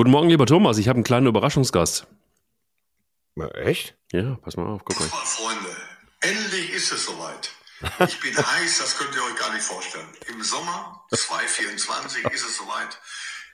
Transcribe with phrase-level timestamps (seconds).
[0.00, 0.78] Guten Morgen, lieber Thomas.
[0.78, 2.06] Ich habe einen kleinen Überraschungsgast.
[3.34, 3.98] Na, echt?
[4.12, 5.06] Ja, pass mal auf, guck mal.
[5.06, 5.76] Freunde,
[6.20, 7.52] endlich ist es soweit.
[8.08, 10.08] Ich bin heiß, das könnt ihr euch gar nicht vorstellen.
[10.28, 12.98] Im Sommer 2024 ist es soweit.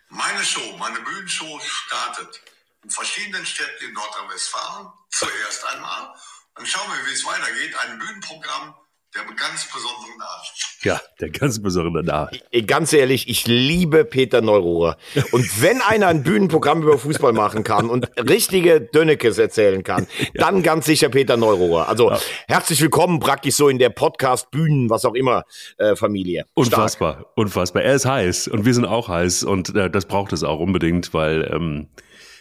[0.09, 2.41] Meine Show, meine Bühnenshow startet
[2.85, 4.93] in verschiedenen Städten in Nordrhein-Westfalen.
[5.11, 6.15] Zuerst einmal.
[6.55, 7.75] Dann schauen wir, wie es weitergeht.
[7.89, 8.73] Ein Bühnenprogramm
[9.17, 10.53] der ganz besonderen Art.
[10.83, 12.39] Ja, der ganz besondere Art.
[12.67, 14.99] Ganz ehrlich, ich liebe Peter Neururer.
[15.33, 20.29] Und wenn einer ein Bühnenprogramm über Fußball machen kann und richtige Dönnekes erzählen kann, ja.
[20.35, 21.89] dann ganz sicher Peter Neururer.
[21.89, 22.19] Also ja.
[22.47, 25.45] herzlich willkommen praktisch so in der Podcast, Bühnen, was auch immer,
[25.79, 26.45] äh, Familie.
[26.55, 27.37] Unfassbar, Stark.
[27.37, 27.83] unfassbar.
[27.83, 31.15] Er ist heiß und wir sind auch heiß und äh, das braucht es auch unbedingt,
[31.15, 31.89] weil ähm,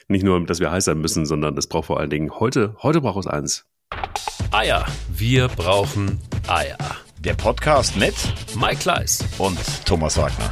[0.08, 3.02] nicht nur, dass wir heiß sein müssen, sondern es braucht vor allen Dingen heute, heute
[3.02, 3.66] braucht es eins.
[4.52, 4.86] Eier.
[5.10, 6.78] Wir brauchen Eier.
[7.20, 8.14] Der Podcast mit
[8.60, 10.52] Mike Kleiss und Thomas Wagner.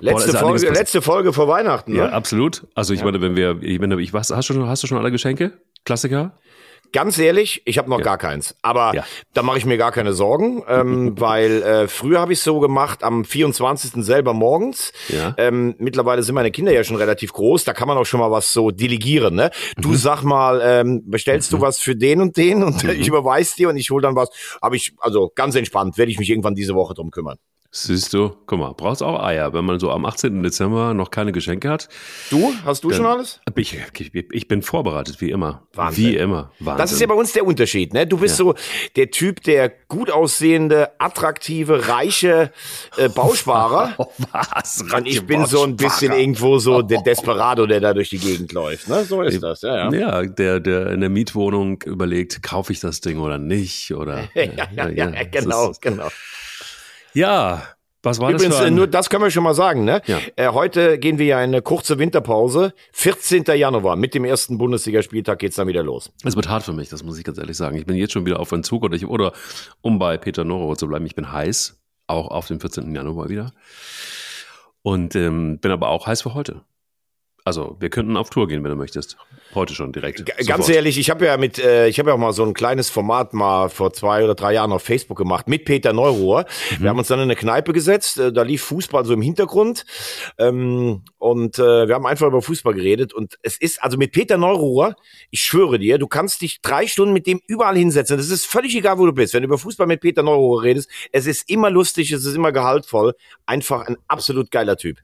[0.00, 1.98] Letzte, oh, Folge, letzte Folge vor Weihnachten, ne?
[1.98, 2.66] Ja, absolut.
[2.74, 3.06] Also ich ja.
[3.06, 5.58] meine, wenn wir, ich meine, ich was, hast du schon, hast du schon alle Geschenke?
[5.84, 6.32] Klassiker?
[6.92, 8.04] Ganz ehrlich, ich habe noch ja.
[8.04, 8.56] gar keins.
[8.62, 9.04] Aber ja.
[9.34, 13.04] da mache ich mir gar keine Sorgen, ähm, weil äh, früher habe ich so gemacht,
[13.04, 14.04] am 24.
[14.04, 14.92] selber morgens.
[15.08, 15.34] Ja.
[15.36, 18.30] Ähm, mittlerweile sind meine Kinder ja schon relativ groß, da kann man auch schon mal
[18.30, 19.34] was so delegieren.
[19.34, 19.50] Ne?
[19.76, 19.96] Du mhm.
[19.96, 21.56] sag mal, ähm, bestellst mhm.
[21.56, 22.90] du was für den und den und mhm.
[23.00, 24.30] ich überweis dir und ich hole dann was.
[24.62, 27.38] Habe ich, also ganz entspannt, werde ich mich irgendwann diese Woche drum kümmern.
[27.70, 30.42] Siehst du, guck mal, brauchst auch Eier, wenn man so am 18.
[30.42, 31.90] Dezember noch keine Geschenke hat.
[32.30, 32.54] Du?
[32.64, 33.40] Hast du schon alles?
[33.56, 35.66] Ich, ich, ich, bin vorbereitet, wie immer.
[35.74, 36.04] Wahnsinn.
[36.04, 36.50] Wie immer.
[36.60, 36.78] Wahnsinn.
[36.78, 38.06] Das ist ja bei uns der Unterschied, ne?
[38.06, 38.46] Du bist ja.
[38.46, 38.54] so
[38.96, 42.52] der Typ, der gut aussehende, attraktive, reiche
[42.96, 43.94] äh, Bausparer.
[43.98, 44.84] Oh, was?
[44.94, 48.52] Und ich bin so ein bisschen irgendwo so der Desperado, der da durch die Gegend
[48.52, 49.04] läuft, ne?
[49.04, 49.92] So ist das, ja, ja.
[49.92, 54.28] Ja, der, der in der Mietwohnung überlegt, kaufe ich das Ding oder nicht, oder?
[54.34, 56.08] ja, ja, ja, ja, genau, genau.
[57.14, 57.62] Ja,
[58.02, 58.60] was war Übrigens, das?
[58.60, 59.84] Übrigens, nur das können wir schon mal sagen.
[59.84, 60.00] Ne?
[60.06, 60.18] Ja.
[60.36, 62.72] Äh, heute gehen wir ja in eine kurze Winterpause.
[62.92, 63.44] 14.
[63.44, 66.12] Januar, mit dem ersten Bundesligaspieltag geht's dann wieder los.
[66.24, 67.76] Es wird hart für mich, das muss ich ganz ehrlich sagen.
[67.76, 69.32] Ich bin jetzt schon wieder auf Entzug oder, ich, oder
[69.80, 72.94] um bei Peter Noro zu bleiben, ich bin heiß, auch auf dem 14.
[72.94, 73.52] Januar wieder.
[74.82, 76.62] Und ähm, bin aber auch heiß für heute.
[77.44, 79.16] Also, wir könnten auf Tour gehen, wenn du möchtest.
[79.54, 80.26] Heute schon direkt.
[80.26, 80.68] G ganz sofort.
[80.68, 83.32] ehrlich, ich habe ja mit, äh, ich habe ja auch mal so ein kleines Format
[83.32, 86.44] mal vor zwei oder drei Jahren auf Facebook gemacht mit Peter Neuruhr.
[86.70, 86.82] Mhm.
[86.82, 89.86] Wir haben uns dann in eine Kneipe gesetzt, äh, da lief Fußball so im Hintergrund
[90.36, 94.36] ähm, und äh, wir haben einfach über Fußball geredet und es ist also mit Peter
[94.36, 94.96] Neuruhr,
[95.30, 98.18] ich schwöre dir, du kannst dich drei Stunden mit dem überall hinsetzen.
[98.18, 99.32] Das ist völlig egal, wo du bist.
[99.32, 102.52] Wenn du über Fußball mit Peter Neuruhr redest, es ist immer lustig, es ist immer
[102.52, 103.14] gehaltvoll,
[103.46, 104.98] einfach ein absolut geiler Typ.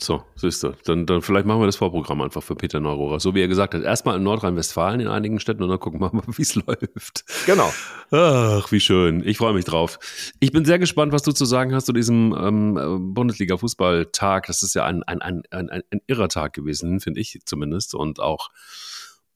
[0.00, 0.74] So, siehst du.
[0.84, 3.18] Dann, dann vielleicht machen wir das Vorprogramm einfach für Peter Neurohrer.
[3.18, 6.12] So wie er gesagt hat, erstmal in Nordrhein-Westfalen in einigen Städten und dann gucken wir
[6.12, 7.24] mal, wie es läuft.
[7.46, 7.72] Genau.
[8.12, 9.26] Ach, wie schön.
[9.26, 9.98] Ich freue mich drauf.
[10.38, 14.46] Ich bin sehr gespannt, was du zu sagen hast zu diesem ähm, Bundesliga-Fußballtag.
[14.46, 17.96] Das ist ja ein, ein, ein, ein, ein irrer Tag gewesen, finde ich zumindest.
[17.96, 18.50] Und auch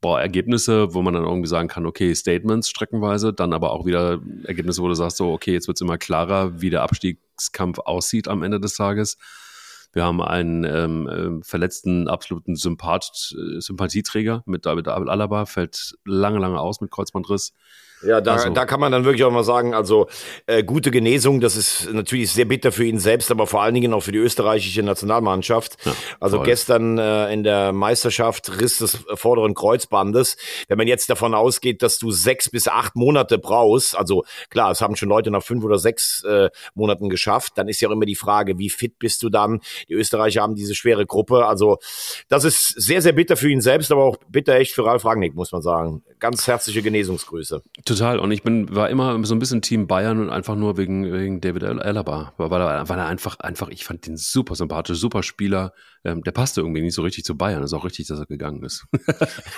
[0.01, 4.21] boah, Ergebnisse, wo man dann irgendwie sagen kann, okay, Statements streckenweise, dann aber auch wieder
[4.45, 8.29] Ergebnisse, wo du sagst, so, okay, jetzt wird es immer klarer, wie der Abstiegskampf aussieht
[8.29, 9.17] am Ende des Tages.
[9.93, 16.39] Wir haben einen ähm, äh, verletzten absoluten Sympath äh, Sympathieträger mit David Alaba, fällt lange,
[16.39, 17.55] lange aus mit Kreuzbandriss.
[18.05, 18.51] Ja, da, also.
[18.51, 20.09] da kann man dann wirklich auch mal sagen, also
[20.47, 23.93] äh, gute Genesung, das ist natürlich sehr bitter für ihn selbst, aber vor allen Dingen
[23.93, 25.77] auch für die österreichische Nationalmannschaft.
[25.85, 26.47] Ja, also voll.
[26.47, 30.37] gestern äh, in der Meisterschaft Riss des vorderen Kreuzbandes.
[30.69, 34.81] Wenn man jetzt davon ausgeht, dass du sechs bis acht Monate brauchst, also klar, es
[34.81, 38.07] haben schon Leute nach fünf oder sechs äh, Monaten geschafft, dann ist ja auch immer
[38.07, 39.61] die Frage, wie fit bist du dann?
[39.89, 41.79] Die Österreicher haben diese schwere Gruppe, also
[42.29, 45.35] das ist sehr, sehr bitter für ihn selbst, aber auch bitter echt für Ralf Rangnick,
[45.35, 46.03] muss man sagen.
[46.19, 47.63] Ganz herzliche Genesungsgrüße.
[47.93, 48.19] Total.
[48.19, 51.43] Und ich bin, war immer so ein bisschen Team Bayern und einfach nur wegen, wegen
[51.43, 52.33] David Alaba.
[52.39, 55.75] Weil er, weil er einfach, einfach, ich fand den super sympathisch, super Spieler.
[56.03, 57.63] Ähm, der passte irgendwie nicht so richtig zu Bayern.
[57.63, 58.87] ist auch richtig, dass er gegangen ist.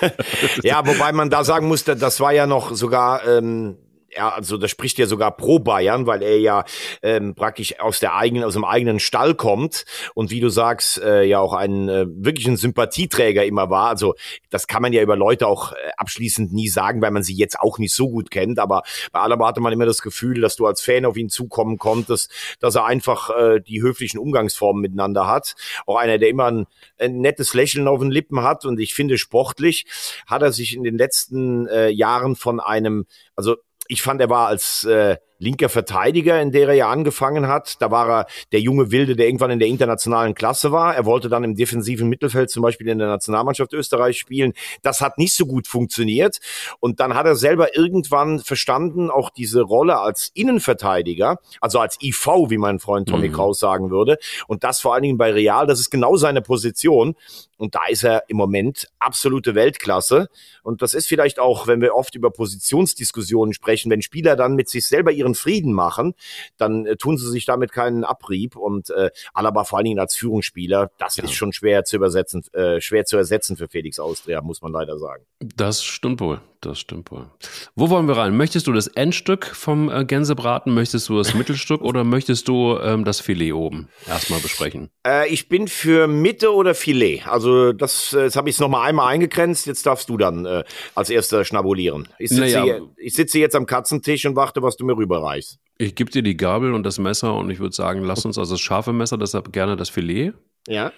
[0.64, 3.76] ja, wobei man da sagen musste, das war ja noch sogar, ähm,
[4.16, 6.64] ja, also das spricht ja sogar pro Bayern, weil er ja
[7.02, 11.24] ähm, praktisch aus der eigenen, aus dem eigenen Stall kommt und wie du sagst, äh,
[11.24, 13.88] ja auch ein äh, wirklich ein Sympathieträger immer war.
[13.88, 14.14] Also
[14.50, 17.58] das kann man ja über Leute auch äh, abschließend nie sagen, weil man sie jetzt
[17.58, 18.58] auch nicht so gut kennt.
[18.58, 18.82] Aber
[19.12, 22.30] bei Alaba hatte man immer das Gefühl, dass du als Fan auf ihn zukommen konntest,
[22.60, 25.54] dass er einfach äh, die höflichen Umgangsformen miteinander hat.
[25.86, 26.66] Auch einer, der immer ein,
[26.98, 29.86] ein nettes Lächeln auf den Lippen hat und ich finde sportlich
[30.26, 33.06] hat er sich in den letzten äh, Jahren von einem,
[33.36, 33.56] also
[33.94, 37.80] ich fand, er war als äh, linker Verteidiger, in der er ja angefangen hat.
[37.80, 40.96] Da war er der junge Wilde, der irgendwann in der internationalen Klasse war.
[40.96, 44.54] Er wollte dann im defensiven Mittelfeld zum Beispiel in der Nationalmannschaft Österreich spielen.
[44.82, 46.38] Das hat nicht so gut funktioniert.
[46.80, 52.26] Und dann hat er selber irgendwann verstanden, auch diese Rolle als Innenverteidiger, also als IV,
[52.48, 53.34] wie mein Freund Tommy mhm.
[53.34, 54.18] Kraus sagen würde.
[54.48, 57.14] Und das vor allen Dingen bei Real, das ist genau seine Position.
[57.56, 60.28] Und da ist er im Moment absolute Weltklasse.
[60.62, 64.68] Und das ist vielleicht auch, wenn wir oft über Positionsdiskussionen sprechen, wenn Spieler dann mit
[64.68, 66.14] sich selber ihren Frieden machen,
[66.56, 68.56] dann äh, tun sie sich damit keinen Abrieb.
[68.56, 71.24] Und äh, Alaba vor allen Dingen als Führungsspieler, das ja.
[71.24, 74.98] ist schon schwer zu übersetzen, äh, schwer zu ersetzen für Felix Austria, muss man leider
[74.98, 75.24] sagen.
[75.40, 76.40] Das stimmt wohl.
[76.64, 77.26] Das stimmt wohl.
[77.74, 78.34] Wo wollen wir rein?
[78.36, 80.72] Möchtest du das Endstück vom äh, Gänsebraten?
[80.72, 84.88] Möchtest du das Mittelstück oder möchtest du ähm, das Filet oben erstmal besprechen?
[85.06, 87.22] Äh, ich bin für Mitte oder Filet.
[87.26, 89.66] Also das, äh, jetzt habe ich es nochmal einmal eingegrenzt.
[89.66, 90.64] Jetzt darfst du dann äh,
[90.94, 92.08] als erster schnabulieren.
[92.18, 92.64] Ich sitze, naja.
[92.64, 95.58] hier, ich sitze jetzt am Katzentisch und warte, was du mir rüberreichst.
[95.76, 98.54] Ich gebe dir die Gabel und das Messer und ich würde sagen, lass uns also
[98.54, 100.32] das scharfe Messer, deshalb gerne das Filet.
[100.66, 100.92] Ja.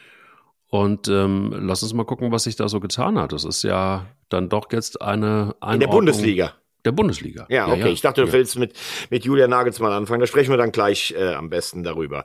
[0.69, 3.33] Und ähm, lass uns mal gucken, was sich da so getan hat.
[3.33, 6.55] Das ist ja dann doch jetzt eine Einordnung In der Bundesliga.
[6.87, 7.47] Der Bundesliga.
[7.49, 7.81] Ja, okay.
[7.81, 7.93] Ja, ja.
[7.93, 8.33] Ich dachte, du ja.
[8.33, 8.73] willst mit,
[9.11, 10.21] mit Julian Nagelsmann anfangen.
[10.21, 12.25] Da sprechen wir dann gleich äh, am besten darüber.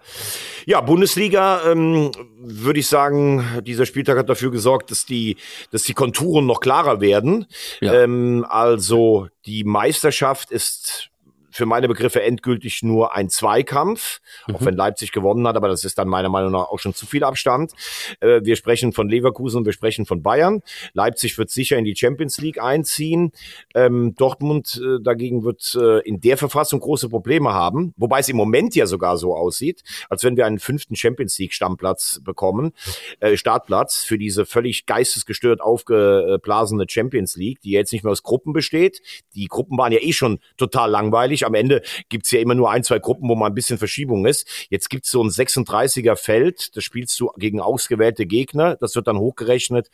[0.68, 5.38] Ja, Bundesliga, ähm, würde ich sagen, dieser Spieltag hat dafür gesorgt, dass die,
[5.72, 7.48] dass die Konturen noch klarer werden.
[7.80, 8.04] Ja.
[8.04, 11.11] Ähm, also die Meisterschaft ist
[11.52, 14.56] für meine Begriffe endgültig nur ein Zweikampf, mhm.
[14.56, 17.06] auch wenn Leipzig gewonnen hat, aber das ist dann meiner Meinung nach auch schon zu
[17.06, 17.74] viel Abstand.
[18.20, 20.62] Äh, wir sprechen von Leverkusen und wir sprechen von Bayern.
[20.94, 23.32] Leipzig wird sicher in die Champions League einziehen.
[23.76, 28.38] Ähm, Dortmund äh, dagegen wird äh, in der Verfassung große Probleme haben, wobei es im
[28.38, 32.74] Moment ja sogar so aussieht, als wenn wir einen fünften Champions League Stammplatz bekommen,
[33.20, 38.54] äh, Startplatz für diese völlig geistesgestört aufgeblasene Champions League, die jetzt nicht mehr aus Gruppen
[38.54, 39.02] besteht.
[39.36, 41.48] Die Gruppen waren ja eh schon total langweilig nicht.
[41.48, 44.48] Am Ende gibt's ja immer nur ein, zwei Gruppen, wo mal ein bisschen Verschiebung ist.
[44.70, 48.76] Jetzt gibt's so ein 36er Feld, das spielst du gegen ausgewählte Gegner.
[48.78, 49.90] Das wird dann hochgerechnet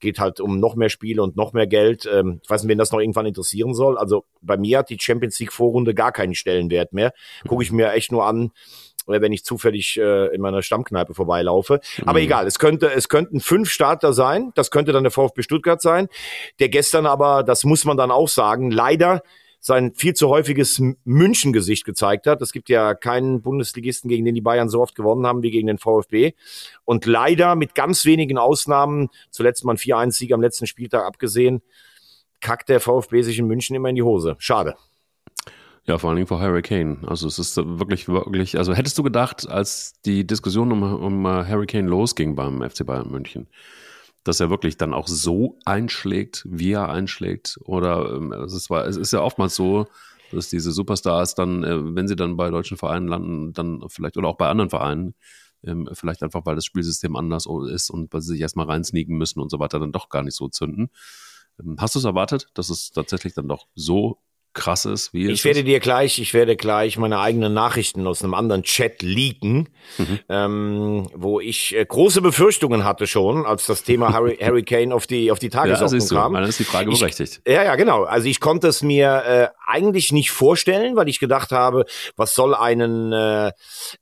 [0.00, 2.10] geht halt um noch mehr Spiele und noch mehr Geld.
[2.12, 3.96] Ähm, ich weiß nicht, wen das noch irgendwann interessieren soll.
[3.96, 7.12] Also bei mir hat die Champions League Vorrunde gar keinen Stellenwert mehr.
[7.46, 8.50] Gucke ich mir echt nur an,
[9.06, 11.80] äh, wenn ich zufällig äh, in meiner Stammkneipe vorbeilaufe.
[12.02, 12.24] Aber mhm.
[12.24, 14.52] egal, es könnte, es könnten fünf Starter sein.
[14.54, 16.08] Das könnte dann der VfB Stuttgart sein.
[16.58, 19.22] Der gestern aber, das muss man dann auch sagen, leider
[19.64, 22.42] sein viel zu häufiges München-Gesicht gezeigt hat.
[22.42, 25.68] Es gibt ja keinen Bundesligisten, gegen den die Bayern so oft gewonnen haben wie gegen
[25.68, 26.32] den VfB.
[26.84, 31.62] Und leider mit ganz wenigen Ausnahmen, zuletzt mal ein 4-1-Sieg am letzten Spieltag abgesehen,
[32.40, 34.34] kackt der VfB sich in München immer in die Hose.
[34.38, 34.74] Schade.
[35.84, 36.98] Ja, vor allen Dingen vor Harry Kane.
[37.06, 41.66] Also es ist wirklich, wirklich, also hättest du gedacht, als die Diskussion um, um Harry
[41.66, 43.46] Kane losging beim FC Bayern München,
[44.24, 47.58] dass er wirklich dann auch so einschlägt, wie er einschlägt.
[47.64, 49.86] Oder ähm, es, ist, es ist ja oftmals so,
[50.30, 54.28] dass diese Superstars dann, äh, wenn sie dann bei deutschen Vereinen landen, dann vielleicht oder
[54.28, 55.14] auch bei anderen Vereinen,
[55.64, 59.40] ähm, vielleicht einfach, weil das Spielsystem anders ist und weil sie sich erstmal reinsneaken müssen
[59.40, 60.90] und so weiter, dann doch gar nicht so zünden.
[61.60, 64.18] Ähm, hast du es erwartet, dass es tatsächlich dann doch so
[64.54, 65.12] krass ist?
[65.12, 65.64] Wie ich werde es?
[65.64, 69.68] dir gleich, ich werde gleich meine eigenen Nachrichten aus einem anderen Chat leaken,
[69.98, 70.18] mhm.
[70.28, 75.06] ähm, wo ich äh, große Befürchtungen hatte schon, als das Thema Harry, Harry Kane auf
[75.06, 76.34] die auf die Tagesordnung ja, kam.
[76.34, 77.40] Dann ist die Frage berechtigt.
[77.44, 78.04] Ich, ja, ja, genau.
[78.04, 81.84] Also ich konnte es mir äh, eigentlich nicht vorstellen, weil ich gedacht habe,
[82.16, 83.52] was soll einen äh,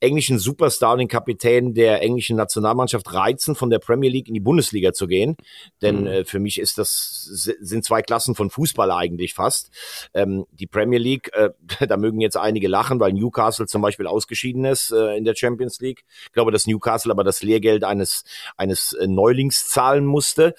[0.01, 4.93] englischen Superstar, den Kapitän der englischen Nationalmannschaft reizen, von der Premier League in die Bundesliga
[4.93, 5.37] zu gehen?
[5.83, 6.07] Denn mhm.
[6.07, 9.71] äh, für mich ist das sind zwei Klassen von Fußball eigentlich fast.
[10.15, 11.51] Ähm, die Premier League, äh,
[11.87, 15.81] da mögen jetzt einige lachen, weil Newcastle zum Beispiel ausgeschieden ist äh, in der Champions
[15.81, 16.05] League.
[16.25, 18.25] Ich glaube, dass Newcastle aber das Lehrgeld eines,
[18.57, 20.55] eines äh, Neulings zahlen musste.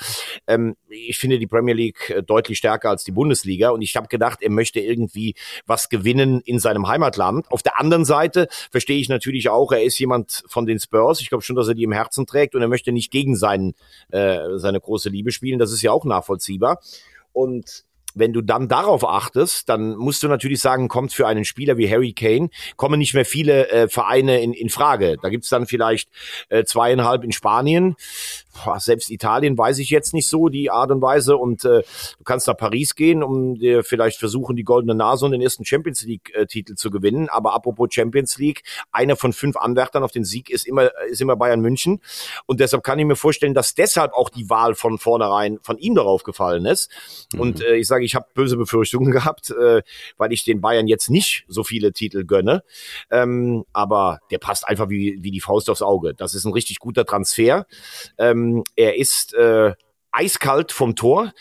[0.48, 4.08] Ähm, ich finde die Premier League äh, deutlich stärker als die Bundesliga und ich habe
[4.08, 7.50] gedacht, er möchte irgendwie was gewinnen in seinem Heimatland.
[7.52, 11.22] Auf der anderen Seite verstehe ich natürlich auch, er ist jemand von den Spurs.
[11.22, 13.74] Ich glaube schon, dass er die im Herzen trägt und er möchte nicht gegen seinen,
[14.12, 15.60] äh, seine große Liebe spielen.
[15.60, 16.80] Das ist ja auch nachvollziehbar.
[17.34, 21.78] Und wenn du dann darauf achtest, dann musst du natürlich sagen, kommt für einen Spieler
[21.78, 25.18] wie Harry Kane, kommen nicht mehr viele äh, Vereine in, in Frage.
[25.22, 26.10] Da gibt's dann vielleicht
[26.50, 27.96] äh, zweieinhalb in Spanien.
[28.54, 31.38] Boah, selbst Italien weiß ich jetzt nicht so, die Art und Weise.
[31.38, 31.84] Und äh,
[32.18, 35.66] du kannst nach Paris gehen, um dir vielleicht versuchen, die goldene Nase und den ersten
[35.66, 37.30] Champions League-Titel äh, zu gewinnen.
[37.30, 41.36] Aber apropos Champions League, einer von fünf Anwärtern auf den Sieg ist immer, ist immer
[41.36, 42.02] Bayern München.
[42.46, 45.96] Und deshalb kann ich mir vorstellen, dass deshalb auch die Wahl von vornherein von ihm
[45.96, 46.90] darauf gefallen ist.
[47.34, 47.40] Mhm.
[47.40, 49.82] Und äh, ich sage, ich habe böse Befürchtungen gehabt, äh,
[50.18, 52.64] weil ich den Bayern jetzt nicht so viele Titel gönne.
[53.10, 56.14] Ähm, aber der passt einfach wie, wie die Faust aufs Auge.
[56.14, 57.66] Das ist ein richtig guter Transfer.
[58.18, 59.74] Ähm, er ist äh,
[60.12, 61.34] eiskalt vom Tor.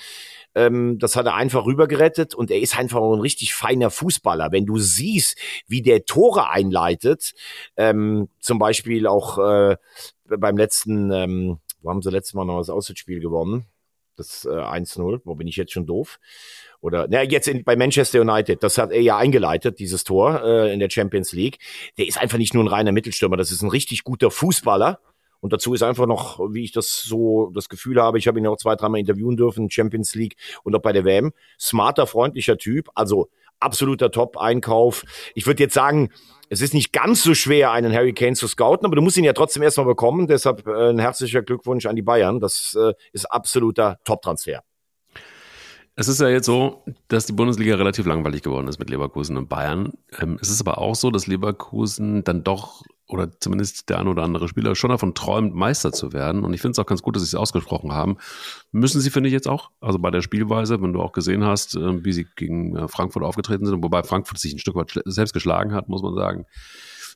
[0.55, 4.51] Ähm, das hat er einfach rübergerettet und er ist einfach ein richtig feiner Fußballer.
[4.51, 5.39] Wenn du siehst,
[5.69, 7.35] wie der Tore einleitet,
[7.77, 9.77] ähm, zum Beispiel auch äh,
[10.25, 13.67] beim letzten, ähm, wo haben sie letztes Mal noch das Auswärtsspiel gewonnen?
[14.21, 16.21] Das äh, 1-0, wo bin ich jetzt schon doof?
[16.81, 20.73] Oder na, jetzt in, bei Manchester United, das hat er ja eingeleitet, dieses Tor äh,
[20.73, 21.59] in der Champions League.
[21.99, 25.01] Der ist einfach nicht nur ein reiner Mittelstürmer, das ist ein richtig guter Fußballer.
[25.41, 28.47] Und dazu ist einfach noch, wie ich das so das Gefühl habe, ich habe ihn
[28.47, 31.33] auch zwei, dreimal interviewen dürfen, Champions League und auch bei der WM.
[31.59, 35.05] Smarter, freundlicher Typ, also absoluter Top-Einkauf.
[35.35, 36.11] Ich würde jetzt sagen,
[36.49, 39.25] es ist nicht ganz so schwer, einen Harry Kane zu scouten, aber du musst ihn
[39.25, 40.27] ja trotzdem erstmal bekommen.
[40.27, 42.41] Deshalb äh, ein herzlicher Glückwunsch an die Bayern.
[42.41, 44.63] Das äh, ist absoluter Top-Transfer.
[45.95, 49.49] Es ist ja jetzt so, dass die Bundesliga relativ langweilig geworden ist mit Leverkusen und
[49.49, 49.93] Bayern.
[50.19, 54.23] Ähm, es ist aber auch so, dass Leverkusen dann doch oder zumindest der ein oder
[54.23, 56.45] andere Spieler schon davon träumt, Meister zu werden.
[56.45, 58.19] Und ich finde es auch ganz gut, dass sie es ausgesprochen haben.
[58.73, 59.71] Müssen sie, finde ich, jetzt auch.
[59.81, 63.23] Also bei der Spielweise, wenn du auch gesehen hast, äh, wie sie gegen äh, Frankfurt
[63.23, 66.47] aufgetreten sind, wobei Frankfurt sich ein Stück weit selbst geschlagen hat, muss man sagen,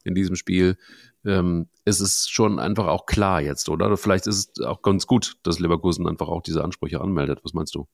[0.05, 0.77] in diesem Spiel,
[1.25, 3.97] ähm, ist es schon einfach auch klar jetzt, oder?
[3.97, 7.41] Vielleicht ist es auch ganz gut, dass Leverkusen einfach auch diese Ansprüche anmeldet.
[7.43, 7.87] Was meinst du?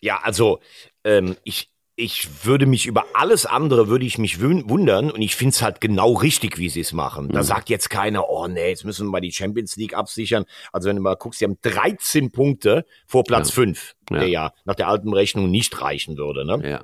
[0.00, 0.60] Ja, also
[1.04, 1.71] ähm, ich,
[2.02, 5.80] ich würde mich über alles andere würde ich mich wundern und ich finde es halt
[5.80, 7.28] genau richtig, wie sie es machen.
[7.28, 7.44] Da mhm.
[7.44, 10.44] sagt jetzt keiner, oh nee, jetzt müssen wir mal die Champions League absichern.
[10.72, 13.54] Also wenn du mal guckst, sie haben 13 Punkte vor Platz ja.
[13.54, 14.18] 5, ja.
[14.18, 16.44] der ja nach der alten Rechnung nicht reichen würde.
[16.44, 16.68] Ne?
[16.68, 16.82] Ja.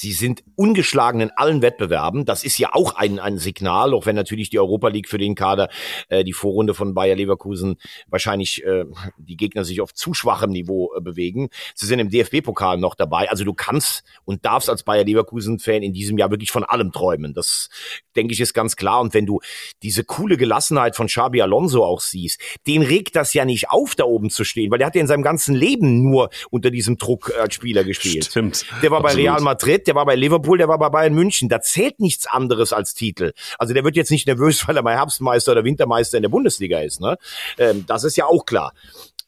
[0.00, 2.24] Sie sind ungeschlagen in allen Wettbewerben.
[2.24, 5.34] Das ist ja auch ein, ein Signal, auch wenn natürlich die Europa League für den
[5.34, 5.70] Kader
[6.08, 8.84] äh, die Vorrunde von Bayer Leverkusen wahrscheinlich äh,
[9.18, 11.48] die Gegner sich auf zu schwachem Niveau äh, bewegen.
[11.74, 13.28] Sie sind im DFB-Pokal noch dabei.
[13.28, 17.34] Also du kannst und darfst als Bayer Leverkusen-Fan in diesem Jahr wirklich von allem träumen.
[17.34, 17.68] Das
[18.18, 19.00] denke ich ist ganz klar.
[19.00, 19.40] Und wenn du
[19.82, 24.04] diese coole Gelassenheit von Xabi Alonso auch siehst, den regt das ja nicht auf, da
[24.04, 27.32] oben zu stehen, weil der hat ja in seinem ganzen Leben nur unter diesem Druck
[27.40, 28.26] als Spieler gespielt.
[28.26, 28.66] Stimmt.
[28.82, 29.24] Der war Absolut.
[29.24, 31.48] bei Real Madrid, der war bei Liverpool, der war bei Bayern München.
[31.48, 33.32] Da zählt nichts anderes als Titel.
[33.58, 36.80] Also der wird jetzt nicht nervös, weil er mal Herbstmeister oder Wintermeister in der Bundesliga
[36.80, 37.00] ist.
[37.00, 37.16] Ne?
[37.56, 38.72] Ähm, das ist ja auch klar.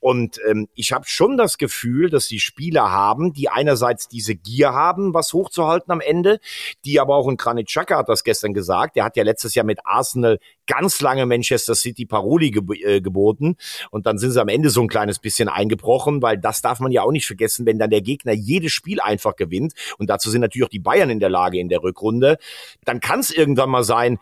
[0.01, 4.73] Und ähm, ich habe schon das Gefühl, dass die Spieler haben, die einerseits diese Gier
[4.73, 6.41] haben, was hochzuhalten am Ende,
[6.85, 9.67] die aber auch, und Granit Xhaka hat das gestern gesagt, der hat ja letztes Jahr
[9.67, 13.57] mit Arsenal ganz lange Manchester City Paroli ge äh, geboten.
[13.91, 16.93] Und dann sind sie am Ende so ein kleines bisschen eingebrochen, weil das darf man
[16.93, 19.75] ja auch nicht vergessen, wenn dann der Gegner jedes Spiel einfach gewinnt.
[19.99, 22.39] Und dazu sind natürlich auch die Bayern in der Lage in der Rückrunde,
[22.85, 24.19] dann kann es irgendwann mal sein,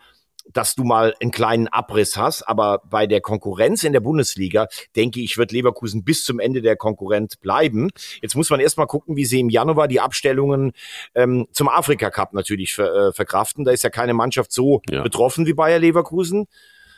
[0.53, 2.43] dass du mal einen kleinen Abriss hast.
[2.43, 6.75] Aber bei der Konkurrenz in der Bundesliga, denke ich, wird Leverkusen bis zum Ende der
[6.75, 7.89] Konkurrent bleiben.
[8.21, 10.71] Jetzt muss man erstmal gucken, wie sie im Januar die Abstellungen
[11.15, 13.65] ähm, zum Afrika Cup natürlich ver, äh, verkraften.
[13.65, 15.01] Da ist ja keine Mannschaft so ja.
[15.01, 16.45] betroffen wie Bayer Leverkusen.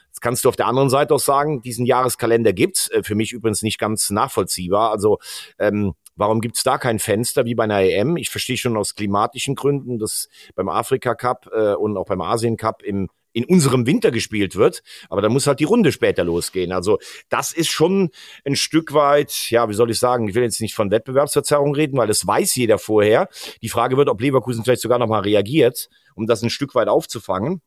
[0.07, 2.89] Jetzt kannst du auf der anderen Seite auch sagen, diesen Jahreskalender gibt's.
[2.91, 4.91] Äh, für mich übrigens nicht ganz nachvollziehbar.
[4.91, 5.19] Also
[5.59, 8.17] ähm, Warum gibt's da kein Fenster wie bei einer EM?
[8.17, 12.57] Ich verstehe schon aus klimatischen Gründen, dass beim Afrika Cup äh, und auch beim Asien
[12.57, 16.71] Cup im in unserem Winter gespielt wird, aber da muss halt die Runde später losgehen.
[16.71, 18.09] Also das ist schon
[18.45, 21.97] ein Stück weit, ja, wie soll ich sagen, ich will jetzt nicht von Wettbewerbsverzerrung reden,
[21.97, 23.29] weil das weiß jeder vorher.
[23.61, 27.61] Die Frage wird, ob Leverkusen vielleicht sogar nochmal reagiert, um das ein Stück weit aufzufangen.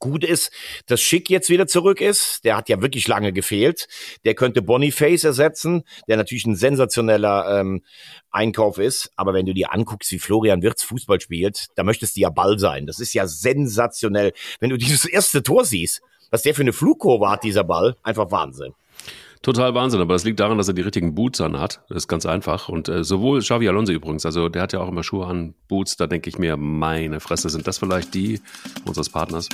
[0.00, 0.50] Gut ist,
[0.86, 2.44] dass Schick jetzt wieder zurück ist.
[2.44, 3.86] Der hat ja wirklich lange gefehlt.
[4.24, 7.82] Der könnte Boniface ersetzen, der natürlich ein sensationeller ähm,
[8.32, 9.12] Einkauf ist.
[9.14, 12.58] Aber wenn du dir anguckst, wie Florian Wirtz Fußball spielt, da möchtest du ja Ball
[12.58, 12.86] sein.
[12.86, 14.32] Das ist ja sensationell.
[14.58, 18.32] Wenn du dieses erste Tor siehst, was der für eine Flugkurve hat, dieser Ball, einfach
[18.32, 18.74] Wahnsinn.
[19.46, 21.80] Total Wahnsinn, aber das liegt daran, dass er die richtigen Boots an hat.
[21.88, 22.68] Das ist ganz einfach.
[22.68, 25.96] Und äh, sowohl Xavi Alonso übrigens, also der hat ja auch immer Schuhe an, Boots,
[25.96, 28.40] da denke ich mir, meine Fresse, sind das vielleicht die
[28.86, 29.48] unseres Partners?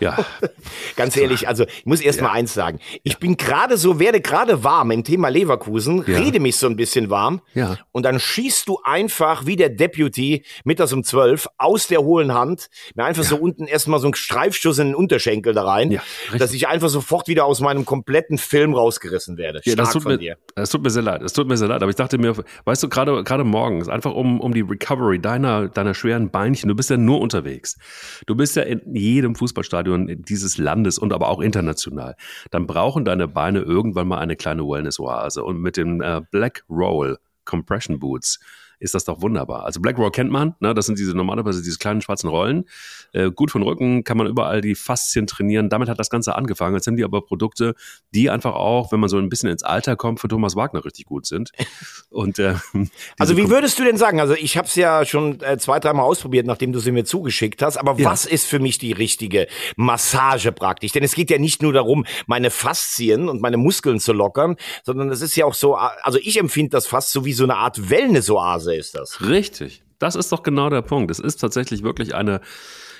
[0.00, 0.16] Ja.
[0.96, 2.24] Ganz ehrlich, also ich muss erst ja.
[2.24, 2.80] mal eins sagen.
[3.02, 3.18] Ich ja.
[3.18, 6.18] bin gerade so, werde gerade warm im Thema Leverkusen, ja.
[6.18, 7.40] rede mich so ein bisschen warm.
[7.54, 7.78] Ja.
[7.92, 12.68] Und dann schießt du einfach wie der Deputy mittags um zwölf aus der hohlen Hand,
[12.94, 16.02] mir einfach so unten erstmal so einen Streifschuss in den Unterschenkel da rein, ja,
[16.38, 19.60] dass ich einfach sofort wieder aus meinem kompletten Film rausgerissen werde.
[19.62, 20.36] Stark das tut von mir, dir.
[20.54, 21.22] Es tut mir sehr leid.
[21.22, 21.82] Es tut mir sehr leid.
[21.82, 22.34] Aber ich dachte mir,
[22.64, 26.74] weißt du, gerade, gerade morgens, einfach um, um die Recovery deiner, deiner schweren Beinchen, du
[26.74, 27.76] bist ja nur unterwegs.
[28.26, 32.16] Du bist ja in jedem Fußballstadion Stadion dieses Landes und aber auch international,
[32.50, 35.44] dann brauchen deine Beine irgendwann mal eine kleine Wellness-Oase.
[35.44, 38.40] Und mit dem äh, Black Roll Compression Boots
[38.78, 39.64] ist das doch wunderbar.
[39.64, 40.74] Also Black Raw kennt man, ne?
[40.74, 42.64] das sind diese normalerweise diese kleinen schwarzen Rollen.
[43.12, 45.68] Äh, gut von Rücken kann man überall die Faszien trainieren.
[45.68, 46.74] Damit hat das Ganze angefangen.
[46.74, 47.74] Jetzt haben die aber Produkte,
[48.14, 51.06] die einfach auch, wenn man so ein bisschen ins Alter kommt, für Thomas Wagner richtig
[51.06, 51.52] gut sind.
[52.10, 52.54] Und äh,
[53.18, 54.20] also wie würdest du denn sagen?
[54.20, 57.62] Also ich habe es ja schon äh, zwei, dreimal ausprobiert, nachdem du sie mir zugeschickt
[57.62, 57.76] hast.
[57.76, 58.10] Aber ja.
[58.10, 60.92] was ist für mich die richtige Massage praktisch?
[60.92, 65.10] Denn es geht ja nicht nur darum, meine Faszien und meine Muskeln zu lockern, sondern
[65.10, 67.90] es ist ja auch so, also ich empfinde das fast so wie so eine Art
[67.90, 69.20] Wellnessoase ist das.
[69.20, 69.84] Richtig.
[69.98, 71.10] Das ist doch genau der Punkt.
[71.10, 72.40] Es ist tatsächlich wirklich eine,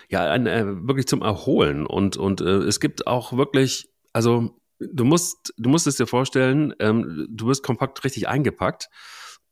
[0.08, 5.04] ja, eine, äh, wirklich zum Erholen und, und äh, es gibt auch wirklich, also du
[5.04, 8.88] musst, du musst es dir vorstellen, ähm, du wirst kompakt richtig eingepackt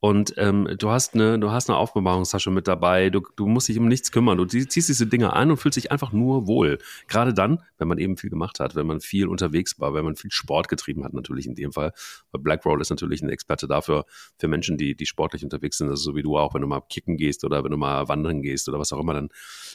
[0.04, 3.08] und ähm, du hast eine, du hast eine Aufbewahrungstasche mit dabei.
[3.08, 4.37] Du, du musst dich um nichts kümmern.
[4.37, 6.76] Du ziehst diese Dinge an und fühlst dich einfach nur wohl.
[7.08, 10.14] Gerade dann, wenn man eben viel gemacht hat, wenn man viel unterwegs war, wenn man
[10.14, 11.94] viel Sport getrieben hat, natürlich in dem Fall.
[12.32, 14.04] Weil Blackroll ist natürlich ein Experte dafür
[14.37, 15.88] für Menschen, die, die sportlich unterwegs sind.
[15.88, 18.42] Also so wie du auch, wenn du mal kicken gehst oder wenn du mal wandern
[18.42, 19.30] gehst oder was auch immer, dann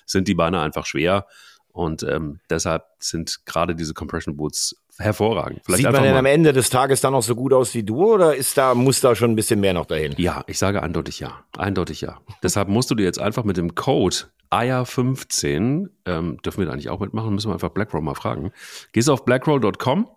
[0.05, 1.25] sind die Beine einfach schwer.
[1.71, 5.61] Und ähm, deshalb sind gerade diese Compression Boots hervorragend.
[5.63, 8.13] Vielleicht Sieht man denn am Ende des Tages dann noch so gut aus wie du
[8.13, 10.13] oder ist da, muss da schon ein bisschen mehr noch dahin?
[10.17, 11.43] Ja, ich sage eindeutig ja.
[11.57, 12.19] Eindeutig ja.
[12.43, 14.17] Deshalb musst du dir jetzt einfach mit dem Code
[14.51, 18.51] AYA15, ähm, dürfen wir da eigentlich auch mitmachen, müssen wir einfach BlackRoll mal fragen.
[18.91, 20.09] Gehst auf blackroll.com,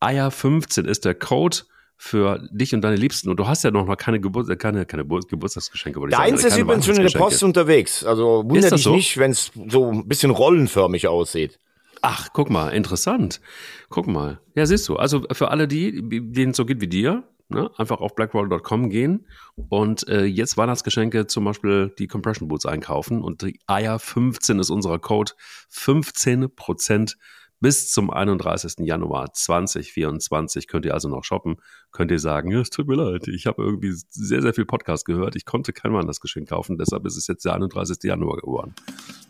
[0.00, 1.58] AYA15 ist der Code
[2.02, 3.28] für dich und deine Liebsten.
[3.28, 6.00] Und du hast ja noch mal keine, Geburt, äh, keine, keine Geburtstagsgeschenke.
[6.08, 8.04] Deins ist übrigens schon in der Post unterwegs.
[8.04, 8.94] Also wundert dich so?
[8.94, 11.58] nicht, wenn es so ein bisschen rollenförmig aussieht.
[12.00, 13.42] Ach, guck mal, interessant.
[13.90, 14.40] Guck mal.
[14.54, 14.96] Ja, siehst du.
[14.96, 19.26] Also für alle die, denen es so geht wie dir, ne, einfach auf blackroll.com gehen
[19.68, 24.70] und äh, jetzt Weihnachtsgeschenke zum Beispiel die Compression Boots einkaufen und die Eier 15 ist
[24.70, 25.32] unser Code.
[25.68, 27.18] 15 Prozent
[27.60, 28.86] bis zum 31.
[28.86, 31.56] Januar 2024 könnt ihr also noch shoppen.
[31.92, 35.36] Könnt ihr sagen, es tut mir leid, ich habe irgendwie sehr, sehr viel Podcast gehört.
[35.36, 37.98] Ich konnte kein Weihnachtsgeschenk kaufen, deshalb ist es jetzt der 31.
[38.02, 38.74] Januar geworden.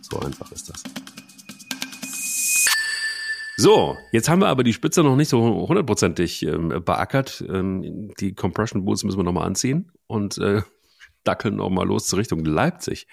[0.00, 0.82] So einfach ist das.
[3.56, 7.44] So, jetzt haben wir aber die Spitze noch nicht so hundertprozentig ähm, beackert.
[7.46, 10.62] Ähm, die Compression Boots müssen wir nochmal anziehen und äh,
[11.24, 13.06] dackeln nochmal los zur Richtung Leipzig.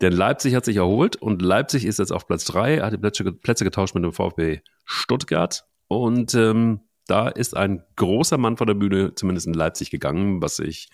[0.00, 3.32] Denn Leipzig hat sich erholt und Leipzig ist jetzt auf Platz drei, hat die Plätze,
[3.32, 5.64] Plätze getauscht mit dem VfB Stuttgart.
[5.88, 10.58] Und ähm, da ist ein großer Mann vor der Bühne, zumindest in Leipzig, gegangen, was
[10.58, 10.88] ich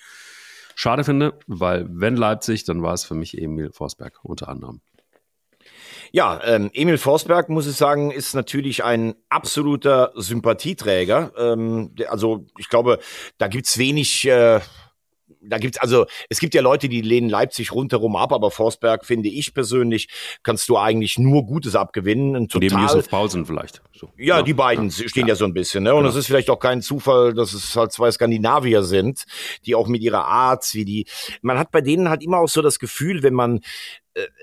[0.74, 4.80] schade finde, weil wenn Leipzig, dann war es für mich Emil Forsberg unter anderem.
[6.12, 11.32] Ja, ähm, Emil Forsberg, muss ich sagen, ist natürlich ein absoluter Sympathieträger.
[11.36, 12.98] Ähm, also ich glaube,
[13.38, 14.26] da gibt's wenig...
[14.28, 14.60] Äh
[15.42, 19.28] da gibt's also, es gibt ja Leute, die lehnen Leipzig rundherum ab, aber Forsberg finde
[19.28, 20.08] ich persönlich,
[20.42, 22.36] kannst du eigentlich nur Gutes abgewinnen.
[22.36, 23.82] Ein total, Neben Yusuf Pausen vielleicht.
[23.92, 24.10] So.
[24.16, 25.28] Ja, ja, die beiden ja, stehen ja.
[25.28, 25.34] ja.
[25.34, 25.84] so ein bisschen.
[25.84, 25.94] Ne?
[25.94, 26.20] Und es genau.
[26.20, 29.24] ist vielleicht auch kein Zufall, dass es halt zwei Skandinavier sind,
[29.66, 31.06] die auch mit ihrer Art, wie die,
[31.42, 33.60] man hat bei denen halt immer auch so das Gefühl, wenn man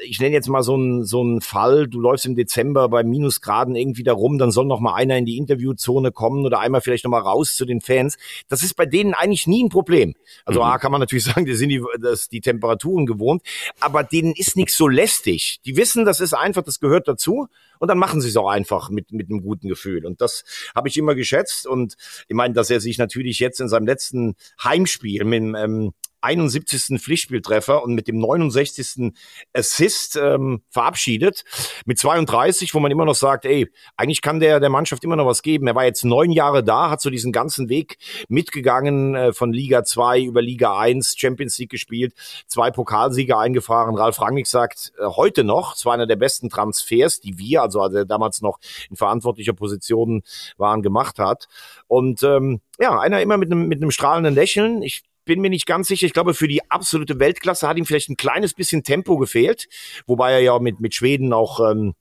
[0.03, 3.75] ich nenne jetzt mal so einen so einen Fall, du läufst im Dezember bei Minusgraden
[3.75, 7.03] irgendwie da rum, dann soll noch mal einer in die Interviewzone kommen oder einmal vielleicht
[7.03, 8.17] noch mal raus zu den Fans.
[8.47, 10.15] Das ist bei denen eigentlich nie ein Problem.
[10.45, 10.65] Also mhm.
[10.65, 13.43] A, kann man natürlich sagen, die sind die, das, die Temperaturen gewohnt,
[13.79, 15.59] aber denen ist nichts so lästig.
[15.65, 18.89] Die wissen, das ist einfach, das gehört dazu und dann machen sie es auch einfach
[18.89, 20.05] mit, mit einem guten Gefühl.
[20.05, 20.43] Und das
[20.75, 21.95] habe ich immer geschätzt und
[22.27, 27.01] ich meine, dass er sich natürlich jetzt in seinem letzten Heimspiel mit dem ähm, 71.
[27.01, 29.13] Pflichtspieltreffer und mit dem 69.
[29.53, 31.43] Assist ähm, verabschiedet.
[31.85, 35.25] Mit 32, wo man immer noch sagt, ey, eigentlich kann der der Mannschaft immer noch
[35.25, 35.67] was geben.
[35.67, 39.83] Er war jetzt neun Jahre da, hat so diesen ganzen Weg mitgegangen äh, von Liga
[39.83, 42.13] 2 über Liga 1, Champions League gespielt,
[42.47, 43.95] zwei Pokalsieger eingefahren.
[43.95, 47.81] Ralf Rangnick sagt äh, heute noch, es war einer der besten Transfers, die wir, also
[47.81, 50.23] als er damals noch in verantwortlicher Position
[50.57, 51.47] waren, gemacht hat.
[51.87, 54.81] Und ähm, ja, einer immer mit einem mit einem strahlenden Lächeln.
[54.81, 56.07] Ich bin mir nicht ganz sicher.
[56.07, 59.67] Ich glaube, für die absolute Weltklasse hat ihm vielleicht ein kleines bisschen Tempo gefehlt,
[60.07, 61.93] wobei er ja mit, mit Schweden auch ähm,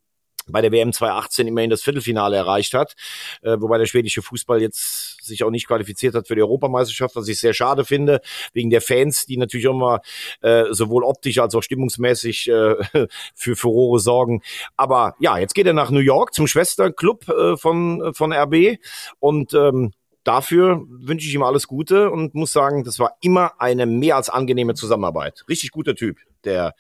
[0.47, 2.95] bei der WM 2018 immerhin das Viertelfinale erreicht hat,
[3.43, 7.29] äh, wobei der schwedische Fußball jetzt sich auch nicht qualifiziert hat für die Europameisterschaft, was
[7.29, 8.23] ich sehr schade finde,
[8.55, 10.01] wegen der Fans, die natürlich auch immer
[10.41, 12.77] äh, sowohl optisch als auch stimmungsmäßig äh,
[13.35, 14.41] für Furore sorgen.
[14.79, 18.79] Aber ja, jetzt geht er nach New York zum Schwesterclub äh, von, von RB
[19.19, 19.93] und ähm,
[20.29, 24.29] dafür wünsche ich ihm alles Gute und muss sagen, das war immer eine mehr als
[24.29, 25.43] angenehme Zusammenarbeit.
[25.49, 26.75] Richtig guter Typ, der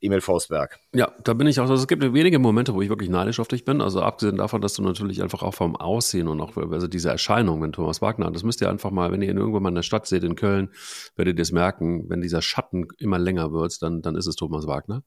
[0.00, 0.80] Emil Faustberg.
[0.92, 1.70] Ja, da bin ich auch.
[1.70, 3.80] Also es gibt wenige Momente, wo ich wirklich neidisch auf dich bin.
[3.80, 7.62] Also abgesehen davon, dass du natürlich einfach auch vom Aussehen und auch also diese Erscheinung,
[7.62, 9.82] wenn Thomas Wagner, das müsst ihr einfach mal, wenn ihr ihn irgendwann mal in der
[9.82, 10.70] Stadt seht, in Köln,
[11.14, 14.66] werdet ihr das merken, wenn dieser Schatten immer länger wird, dann, dann ist es Thomas
[14.66, 15.04] Wagner.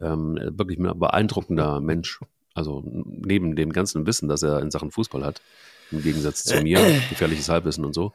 [0.00, 2.20] Ähm, wirklich ein beeindruckender Mensch.
[2.54, 5.40] Also neben dem ganzen Wissen, das er in Sachen Fußball hat
[5.90, 8.14] im Gegensatz zu mir, gefährliches Halbwissen und so.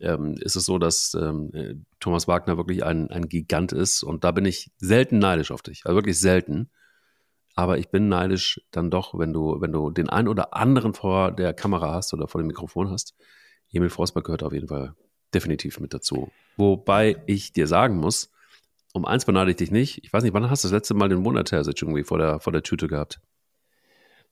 [0.00, 4.02] ähm, ist es so, dass ähm, äh, Thomas Wagner wirklich ein, ein Gigant ist.
[4.02, 5.82] Und da bin ich selten neidisch auf dich.
[5.84, 6.70] Also wirklich selten.
[7.54, 11.32] Aber ich bin neidisch dann doch, wenn du, wenn du den einen oder anderen vor
[11.32, 13.14] der Kamera hast oder vor dem Mikrofon hast.
[13.72, 14.94] Emil Forsberg gehört auf jeden Fall
[15.34, 16.30] definitiv mit dazu.
[16.56, 18.30] Wobei ich dir sagen muss,
[18.92, 20.04] um eins beneide ich dich nicht.
[20.04, 22.52] Ich weiß nicht, wann hast du das letzte Mal den Wundertersic irgendwie vor der, vor
[22.52, 23.20] der Tüte gehabt?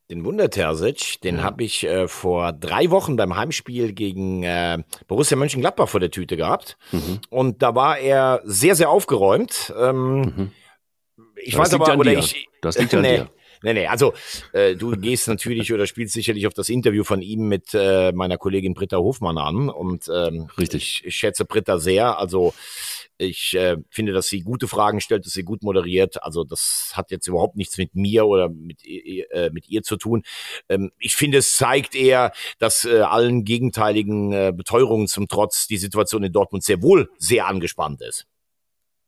[0.08, 1.42] Den Wundertersic, den ja.
[1.42, 6.36] habe ich äh, vor drei Wochen beim Heimspiel gegen äh, Borussia Mönchengladbach vor der Tüte
[6.36, 6.76] gehabt.
[6.92, 7.20] Mhm.
[7.28, 9.74] Und da war er sehr, sehr aufgeräumt.
[9.76, 10.52] Ähm, mhm.
[11.34, 12.18] Ich das weiß aber, oder dir.
[12.20, 12.48] ich.
[12.62, 13.30] Das liegt an nee, dir.
[13.62, 14.14] Nee, nee, also
[14.52, 18.38] äh, du gehst natürlich oder spielst sicherlich auf das Interview von ihm mit äh, meiner
[18.38, 19.68] Kollegin Britta Hofmann an.
[19.68, 21.00] Und ähm, Richtig.
[21.00, 22.18] Ich, ich schätze Britta sehr.
[22.18, 22.54] Also
[23.18, 26.22] ich äh, finde, dass sie gute Fragen stellt, dass sie gut moderiert.
[26.22, 30.22] Also das hat jetzt überhaupt nichts mit mir oder mit, äh, mit ihr zu tun.
[30.68, 35.78] Ähm, ich finde, es zeigt eher, dass äh, allen gegenteiligen äh, Beteuerungen zum Trotz die
[35.78, 38.26] Situation in Dortmund sehr wohl sehr angespannt ist.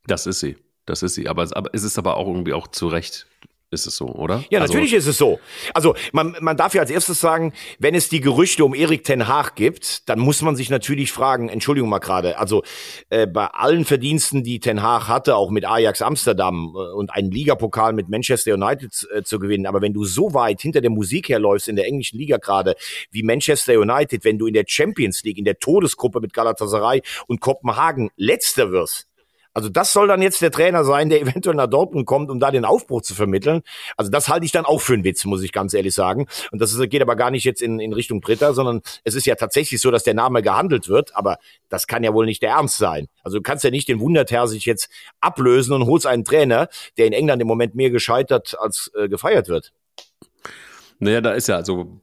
[0.06, 0.56] Das ist sie.
[0.86, 1.28] Das ist sie.
[1.28, 3.26] Aber, aber es ist aber auch irgendwie auch zu Recht
[3.70, 4.44] ist es so, oder?
[4.50, 5.38] Ja, also, natürlich ist es so.
[5.74, 9.28] Also man, man darf ja als erstes sagen, wenn es die Gerüchte um Erik Ten
[9.28, 12.62] Haag gibt, dann muss man sich natürlich fragen, Entschuldigung mal gerade, also
[13.10, 17.30] äh, bei allen Verdiensten, die Ten Haag hatte, auch mit Ajax Amsterdam äh, und einen
[17.30, 21.28] Ligapokal mit Manchester United äh, zu gewinnen, aber wenn du so weit hinter der Musik
[21.28, 22.74] herläufst in der englischen Liga gerade
[23.10, 27.40] wie Manchester United, wenn du in der Champions League, in der Todesgruppe mit Galatasaray und
[27.40, 29.08] Kopenhagen letzter wirst,
[29.54, 32.50] also das soll dann jetzt der Trainer sein, der eventuell nach Dortmund kommt, um da
[32.50, 33.62] den Aufbruch zu vermitteln.
[33.96, 36.26] Also das halte ich dann auch für einen Witz, muss ich ganz ehrlich sagen.
[36.52, 39.34] Und das geht aber gar nicht jetzt in, in Richtung Britta, sondern es ist ja
[39.34, 41.16] tatsächlich so, dass der Name gehandelt wird.
[41.16, 43.08] Aber das kann ja wohl nicht der Ernst sein.
[43.22, 47.06] Also du kannst ja nicht den Wunderterr sich jetzt ablösen und holst einen Trainer, der
[47.06, 49.72] in England im Moment mehr gescheitert als äh, gefeiert wird.
[50.98, 52.00] Naja, da ist ja also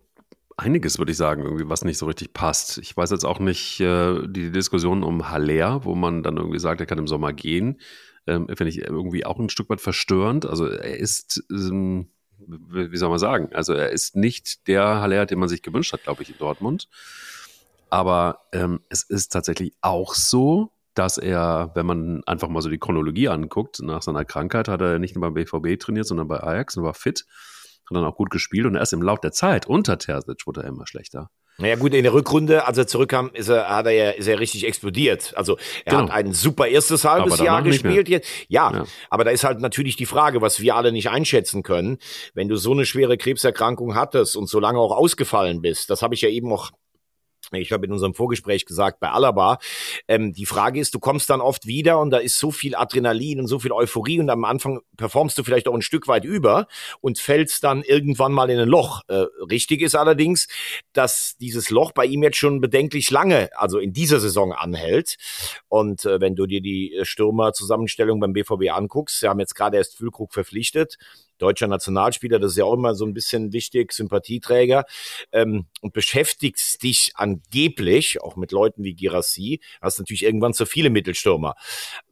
[0.58, 2.78] einiges, würde ich sagen, irgendwie, was nicht so richtig passt.
[2.78, 6.80] Ich weiß jetzt auch nicht, äh, die Diskussion um Haller, wo man dann irgendwie sagt,
[6.80, 7.80] er kann im Sommer gehen,
[8.28, 10.46] ähm, finde ich irgendwie auch ein Stück weit verstörend.
[10.46, 12.08] Also er ist, ähm,
[12.39, 16.04] wie soll man sagen, also er ist nicht der Haller, den man sich gewünscht hat,
[16.04, 16.89] glaube ich, in Dortmund.
[17.89, 22.78] Aber ähm, es ist tatsächlich auch so, dass er, wenn man einfach mal so die
[22.78, 26.78] Chronologie anguckt, nach seiner Krankheit hat er nicht nur beim BVB trainiert, sondern bei Ajax
[26.78, 27.26] und war fit
[27.89, 30.67] hat dann auch gut gespielt und erst im Lauf der Zeit unter Terzic wurde er
[30.67, 31.30] immer schlechter.
[31.58, 34.39] Naja gut, in der Rückrunde, als er zurückkam, ist er, hat er ja, ist er
[34.39, 35.34] richtig explodiert.
[35.38, 36.04] Also er genau.
[36.04, 38.30] hat ein super erstes halbes Jahr gespielt jetzt.
[38.50, 41.98] Ja, ja, aber da ist halt natürlich die Frage, was wir alle nicht einschätzen können,
[42.34, 45.89] wenn du so eine schwere Krebserkrankung hattest und so lange auch ausgefallen bist.
[45.89, 46.71] Das habe ich ja eben auch
[47.53, 49.60] ich habe in unserem Vorgespräch gesagt, bei Alaba,
[50.08, 53.39] ähm, die Frage ist, du kommst dann oft wieder und da ist so viel Adrenalin
[53.39, 56.67] und so viel Euphorie und am Anfang performst du vielleicht auch ein Stück weit über
[57.01, 59.01] und fällst dann irgendwann mal in ein Loch.
[59.08, 60.47] Äh, richtig ist allerdings,
[60.93, 65.15] dass dieses Loch bei ihm jetzt schon bedenklich lange, also in dieser Saison anhält.
[65.67, 69.97] Und äh, wenn du dir die Stürmer-Zusammenstellung beim BVB anguckst, sie haben jetzt gerade erst
[69.97, 70.97] Füllkrug verpflichtet,
[71.38, 74.86] deutscher Nationalspieler, das ist ja auch immer so ein bisschen wichtig, Sympathieträger,
[75.32, 80.89] ähm, und beschäftigst dich angeblich, auch mit Leuten wie Girassi, hast natürlich irgendwann zu viele
[80.89, 81.56] Mittelstürmer.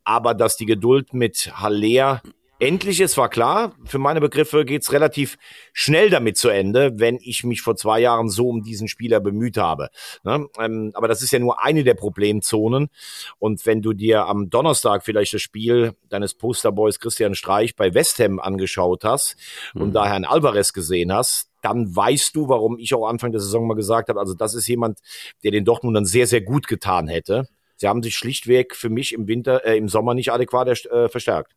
[0.03, 2.21] Aber dass die Geduld mit Haller
[2.59, 5.37] endlich, es war klar, für meine Begriffe geht's relativ
[5.73, 9.57] schnell damit zu Ende, wenn ich mich vor zwei Jahren so um diesen Spieler bemüht
[9.57, 9.89] habe.
[10.23, 10.47] Ne?
[10.59, 12.89] Ähm, aber das ist ja nur eine der Problemzonen.
[13.39, 18.19] Und wenn du dir am Donnerstag vielleicht das Spiel deines Posterboys Christian Streich bei West
[18.19, 19.35] Ham angeschaut hast
[19.73, 19.81] mhm.
[19.81, 23.67] und da Herrn Alvarez gesehen hast, dann weißt du, warum ich auch Anfang der Saison
[23.67, 24.99] mal gesagt habe, also das ist jemand,
[25.43, 27.47] der den Dortmund sehr, sehr gut getan hätte.
[27.77, 31.53] Sie haben sich schlichtweg für mich im Winter, äh, im Sommer nicht adäquat äh, verstärkt.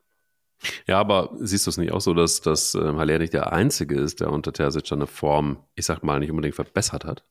[0.87, 4.01] Ja, aber siehst du es nicht auch so, dass, dass äh, Haller nicht der Einzige
[4.01, 7.25] ist, der unter Terzic seine Form, ich sag mal, nicht unbedingt verbessert hat?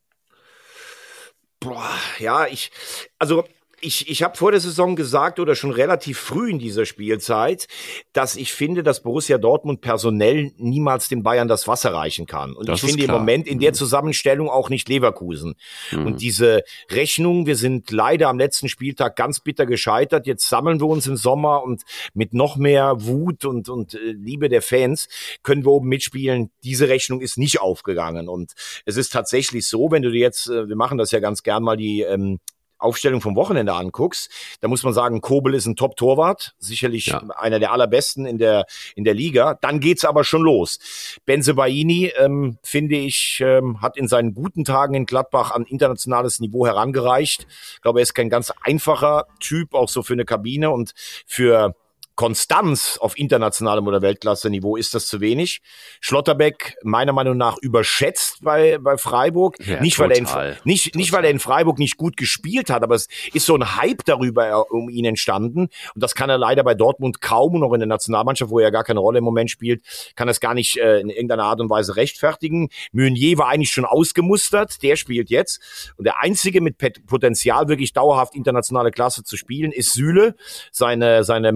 [1.60, 2.72] Boah, ja, ich,
[3.18, 3.46] also
[3.82, 7.68] ich, ich habe vor der Saison gesagt oder schon relativ früh in dieser Spielzeit,
[8.14, 12.54] dass ich finde, dass Borussia Dortmund personell niemals den Bayern das Wasser reichen kann.
[12.54, 13.18] Und das ich finde klar.
[13.18, 13.76] im Moment in der mhm.
[13.76, 15.56] Zusammenstellung auch nicht Leverkusen.
[15.92, 16.06] Mhm.
[16.06, 20.28] Und diese Rechnung, wir sind leider am letzten Spieltag ganz bitter gescheitert.
[20.28, 21.84] Jetzt sammeln wir uns im Sommer und
[22.14, 25.08] mit noch mehr Wut und, und äh, Liebe der Fans
[25.44, 26.52] können wir oben mitspielen.
[26.64, 28.30] Diese Rechnung ist nicht aufgegangen.
[28.30, 28.54] Und
[28.86, 31.64] es ist tatsächlich so, wenn du dir jetzt, äh, wir machen das ja ganz gern
[31.64, 32.40] mal die ähm,
[32.78, 34.30] Aufstellung vom Wochenende anguckst,
[34.62, 37.22] da muss man sagen, Kobel ist ein Top-Torwart, sicherlich ja.
[37.38, 39.58] einer der allerbesten in der, in der Liga.
[39.62, 40.80] Dann geht's aber schon los.
[41.26, 46.40] Benze Baini, ähm, finde ich, ähm, hat in seinen guten Tagen in Gladbach an internationales
[46.40, 47.48] Niveau herangereicht.
[47.76, 50.94] Ich glaube, er ist kein ganz einfacher Typ, auch so für eine Kabine und
[51.26, 51.76] für
[52.15, 55.62] Konstanz auf internationalem oder Weltklasse-Niveau ist das zu wenig.
[55.99, 59.58] Schlotterbeck meiner Meinung nach überschätzt bei, bei Freiburg.
[59.65, 60.28] Ja, nicht, weil er in,
[60.63, 63.75] nicht, nicht, weil er in Freiburg nicht gut gespielt hat, aber es ist so ein
[63.75, 65.69] Hype darüber äh, um ihn entstanden.
[65.93, 68.71] Und das kann er leider bei Dortmund kaum und auch in der Nationalmannschaft, wo er
[68.71, 69.84] gar keine Rolle im Moment spielt,
[70.15, 72.69] kann er es gar nicht äh, in irgendeiner Art und Weise rechtfertigen.
[72.93, 75.93] Meunier war eigentlich schon ausgemustert, der spielt jetzt.
[75.97, 80.36] Und der einzige mit Potenzial, wirklich dauerhaft internationale Klasse zu spielen, ist Süle.
[80.71, 81.51] Seine, seine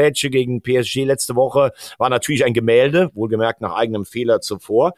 [0.00, 4.94] Monstergrätsche gegen PSG letzte Woche war natürlich ein Gemälde, wohlgemerkt nach eigenem Fehler zuvor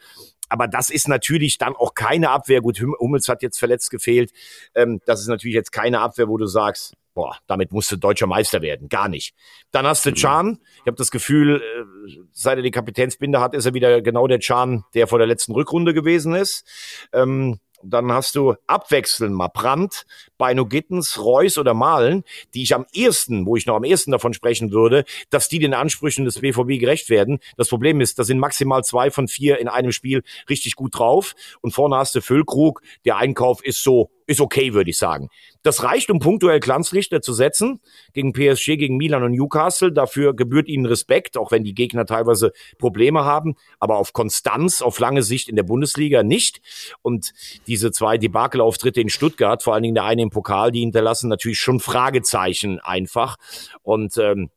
[0.49, 2.61] aber das ist natürlich dann auch keine Abwehr.
[2.61, 4.31] Gut, Hummels hat jetzt verletzt gefehlt.
[4.75, 8.27] Ähm, das ist natürlich jetzt keine Abwehr, wo du sagst, boah, damit musst du deutscher
[8.27, 8.87] Meister werden.
[8.87, 9.33] Gar nicht.
[9.71, 10.15] Dann hast du mhm.
[10.15, 10.59] Chan.
[10.75, 14.39] Ich habe das Gefühl, äh, seit er die Kapitänsbinde hat, ist er wieder genau der
[14.39, 16.67] Chan, der vor der letzten Rückrunde gewesen ist.
[17.13, 20.05] Ähm, dann hast du abwechselnd mal Brandt,
[20.37, 24.33] Beino Gittens, Reus oder Malen, die ich am ersten, wo ich noch am ersten davon
[24.33, 27.39] sprechen würde, dass die den Ansprüchen des BVB gerecht werden.
[27.57, 31.35] Das Problem ist, da sind maximal zwei von vier in einem Spiel richtig gut drauf.
[31.61, 35.29] Und vorne hast du Füllkrug, der Einkauf ist so ist okay, würde ich sagen.
[35.63, 37.79] Das reicht, um punktuell Glanzlichter zu setzen
[38.13, 39.91] gegen PSG, gegen Milan und Newcastle.
[39.91, 43.55] Dafür gebührt ihnen Respekt, auch wenn die Gegner teilweise Probleme haben.
[43.79, 46.61] Aber auf Konstanz, auf lange Sicht in der Bundesliga nicht.
[47.01, 47.31] Und
[47.67, 51.59] diese zwei Debakelauftritte in Stuttgart, vor allen Dingen der eine im Pokal, die hinterlassen natürlich
[51.59, 53.37] schon Fragezeichen einfach.
[53.81, 54.49] Und ähm,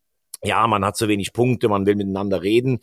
[0.43, 2.81] ja, man hat zu wenig Punkte, man will miteinander reden.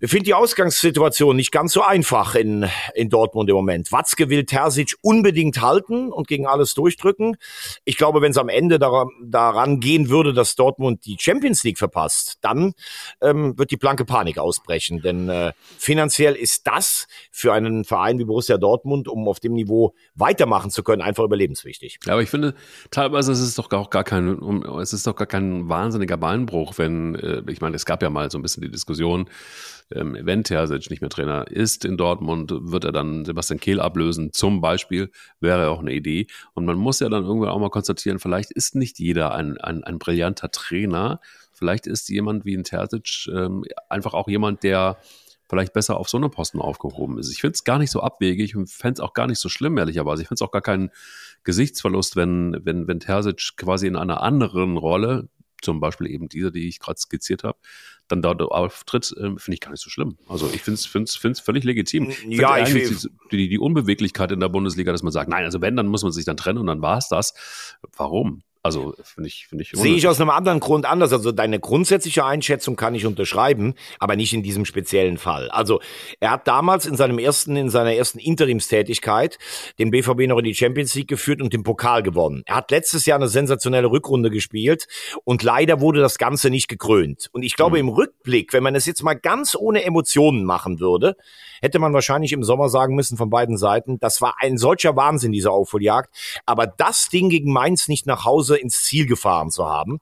[0.00, 3.90] Ich finde die Ausgangssituation nicht ganz so einfach in, in Dortmund im Moment.
[3.90, 7.36] Watzke will Terzic unbedingt halten und gegen alles durchdrücken.
[7.84, 11.78] Ich glaube, wenn es am Ende daran, daran gehen würde, dass Dortmund die Champions League
[11.78, 12.74] verpasst, dann
[13.20, 15.02] ähm, wird die blanke Panik ausbrechen.
[15.02, 19.94] Denn äh, finanziell ist das für einen Verein wie Borussia Dortmund, um auf dem Niveau
[20.14, 21.98] weitermachen zu können, einfach überlebenswichtig.
[22.06, 22.54] Ja, aber ich finde,
[22.92, 27.16] teilweise ist es doch auch gar kein, es ist doch gar kein wahnsinniger Beinbruch, wenn,
[27.16, 29.28] äh, ich meine, es gab ja mal so ein bisschen die Diskussion,
[29.94, 34.32] ähm, wenn Terzic nicht mehr Trainer ist in Dortmund, wird er dann Sebastian Kehl ablösen,
[34.32, 36.26] zum Beispiel, wäre auch eine Idee.
[36.54, 39.84] Und man muss ja dann irgendwann auch mal konstatieren, vielleicht ist nicht jeder ein, ein,
[39.84, 41.20] ein brillanter Trainer.
[41.52, 44.98] Vielleicht ist jemand wie ein Terzic ähm, einfach auch jemand, der
[45.48, 47.32] vielleicht besser auf so einem Posten aufgehoben ist.
[47.32, 49.78] Ich finde es gar nicht so abwegig und fände es auch gar nicht so schlimm,
[49.78, 50.22] ehrlicherweise.
[50.22, 50.90] Ich finde es auch gar keinen
[51.44, 55.28] Gesichtsverlust, wenn, wenn, wenn Terzic quasi in einer anderen Rolle,
[55.62, 57.58] zum Beispiel eben diese, die ich gerade skizziert habe,
[58.08, 60.18] dann dort auftritt, äh, finde ich gar nicht so schlimm.
[60.28, 62.12] Also ich finde es find's, find's völlig legitim.
[62.28, 65.76] Ja, ich die, die, die Unbeweglichkeit in der Bundesliga, dass man sagt, nein, also wenn,
[65.76, 67.34] dann muss man sich dann trennen und dann war es das.
[67.96, 68.42] Warum?
[68.62, 69.70] Also finde ich, finde ich.
[69.72, 71.12] Sehe ich aus einem anderen Grund anders.
[71.12, 75.50] Also deine grundsätzliche Einschätzung kann ich unterschreiben, aber nicht in diesem speziellen Fall.
[75.50, 75.80] Also
[76.20, 79.38] er hat damals in seinem ersten, in seiner ersten Interimstätigkeit
[79.78, 82.42] den BVB noch in die Champions League geführt und den Pokal gewonnen.
[82.46, 84.86] Er hat letztes Jahr eine sensationelle Rückrunde gespielt
[85.24, 87.28] und leider wurde das Ganze nicht gekrönt.
[87.32, 87.88] Und ich glaube mhm.
[87.88, 91.16] im Rückblick, wenn man es jetzt mal ganz ohne Emotionen machen würde,
[91.60, 95.32] hätte man wahrscheinlich im Sommer sagen müssen von beiden Seiten, das war ein solcher Wahnsinn,
[95.32, 96.12] diese Aufholjagd.
[96.44, 100.00] Aber das Ding gegen Mainz nicht nach Hause ins Ziel gefahren zu haben,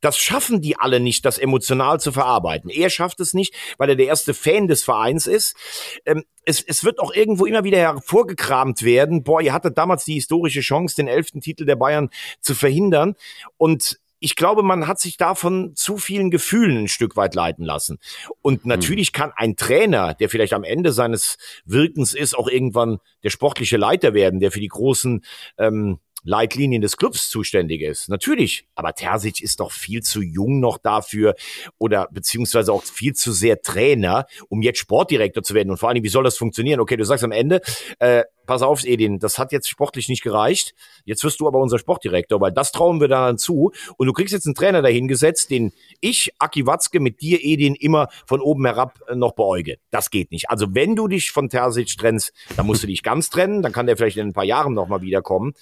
[0.00, 2.70] das schaffen die alle nicht, das emotional zu verarbeiten.
[2.70, 5.56] Er schafft es nicht, weil er der erste Fan des Vereins ist.
[6.04, 9.24] Ähm, es, es wird auch irgendwo immer wieder hervorgekramt werden.
[9.24, 12.10] Boah, ihr hattet damals die historische Chance, den elften Titel der Bayern
[12.40, 13.14] zu verhindern.
[13.56, 17.98] Und ich glaube, man hat sich davon zu vielen Gefühlen ein Stück weit leiten lassen.
[18.42, 18.68] Und hm.
[18.68, 23.76] natürlich kann ein Trainer, der vielleicht am Ende seines Wirkens ist, auch irgendwann der sportliche
[23.76, 25.24] Leiter werden, der für die großen
[25.58, 28.08] ähm, Leitlinien des Clubs zuständig ist.
[28.08, 28.66] Natürlich.
[28.74, 31.34] Aber Terzic ist doch viel zu jung noch dafür
[31.78, 35.70] oder beziehungsweise auch viel zu sehr Trainer, um jetzt Sportdirektor zu werden.
[35.70, 36.80] Und vor allem, wie soll das funktionieren?
[36.80, 37.60] Okay, du sagst am Ende,
[37.98, 40.74] äh, pass auf, Edin, das hat jetzt sportlich nicht gereicht.
[41.04, 43.72] Jetzt wirst du aber unser Sportdirektor, weil das trauen wir dann zu.
[43.96, 48.08] Und du kriegst jetzt einen Trainer dahingesetzt, den ich, Aki Watzke, mit dir, Edin, immer
[48.26, 49.78] von oben herab äh, noch beäuge.
[49.90, 50.50] Das geht nicht.
[50.50, 53.62] Also wenn du dich von Terzic trennst, dann musst du dich ganz trennen.
[53.62, 55.52] Dann kann der vielleicht in ein paar Jahren nochmal wiederkommen.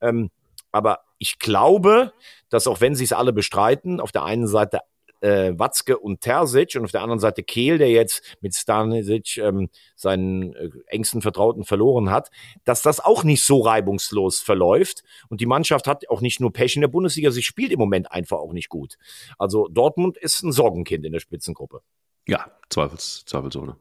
[0.00, 0.30] Ähm,
[0.72, 2.12] aber ich glaube,
[2.48, 4.80] dass auch wenn sie es alle bestreiten, auf der einen Seite
[5.20, 9.68] äh, Watzke und Terzic und auf der anderen Seite Kehl, der jetzt mit Stanisic ähm,
[9.96, 12.30] seinen äh, engsten Vertrauten verloren hat,
[12.64, 15.02] dass das auch nicht so reibungslos verläuft.
[15.28, 18.10] Und die Mannschaft hat auch nicht nur Pech in der Bundesliga, sie spielt im Moment
[18.12, 18.96] einfach auch nicht gut.
[19.38, 21.80] Also Dortmund ist ein Sorgenkind in der Spitzengruppe.
[22.26, 23.76] Ja, Zweifels, Zweifelsohne.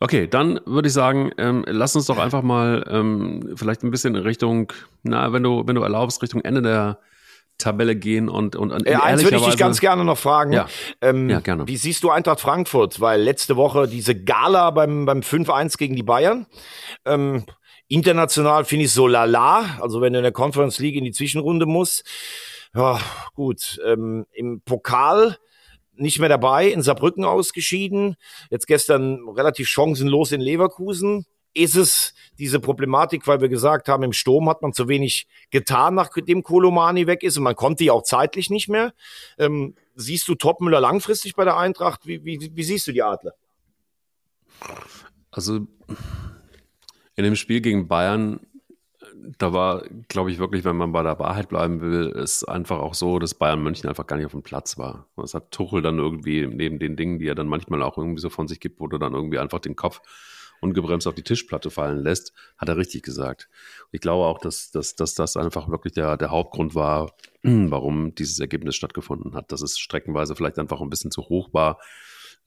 [0.00, 4.14] Okay, dann würde ich sagen, ähm, lass uns doch einfach mal ähm, vielleicht ein bisschen
[4.14, 7.00] in Richtung, na, wenn du, wenn du erlaubst, Richtung Ende der
[7.58, 10.52] Tabelle gehen und und, und äh, eins würde ich dich ganz gerne noch fragen.
[10.52, 10.68] Ja.
[11.00, 11.66] Ähm, ja, gerne.
[11.66, 13.00] Wie siehst du Eintracht Frankfurt?
[13.00, 16.46] Weil letzte Woche diese Gala beim beim 5-1 gegen die Bayern.
[17.04, 17.44] Ähm,
[17.88, 19.78] international finde ich so lala.
[19.80, 22.04] Also wenn du in der Conference League in die Zwischenrunde musst.
[22.74, 23.00] Ja,
[23.34, 23.80] gut.
[23.84, 25.36] Ähm, Im Pokal
[25.98, 28.16] nicht mehr dabei, in Saarbrücken ausgeschieden.
[28.50, 31.26] Jetzt gestern relativ chancenlos in Leverkusen.
[31.54, 35.94] Ist es diese Problematik, weil wir gesagt haben, im Sturm hat man zu wenig getan,
[35.94, 38.92] nachdem Kolomani weg ist und man konnte ja auch zeitlich nicht mehr.
[39.38, 42.06] Ähm, siehst du Topmüller langfristig bei der Eintracht?
[42.06, 43.32] Wie, wie, wie siehst du die Adler?
[45.30, 45.66] Also
[47.16, 48.40] in dem Spiel gegen Bayern
[49.38, 52.94] da war, glaube ich, wirklich, wenn man bei der Wahrheit bleiben will, ist einfach auch
[52.94, 55.06] so, dass Bayern München einfach gar nicht auf dem Platz war.
[55.16, 58.30] Das hat Tuchel dann irgendwie neben den Dingen, die er dann manchmal auch irgendwie so
[58.30, 60.00] von sich gibt, wo du dann irgendwie einfach den Kopf
[60.60, 63.48] ungebremst auf die Tischplatte fallen lässt, hat er richtig gesagt.
[63.92, 68.40] Ich glaube auch, dass, dass, dass das einfach wirklich der, der Hauptgrund war, warum dieses
[68.40, 71.78] Ergebnis stattgefunden hat, dass es streckenweise vielleicht einfach ein bisschen zu hoch war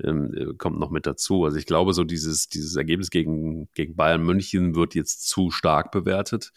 [0.04, 1.46] ähm, äh, kommt noch mit dazu.
[1.46, 5.92] Also ich glaube, so dieses, dieses Ergebnis gegen, gegen Bayern München wird jetzt zu stark
[5.92, 6.52] bewertet.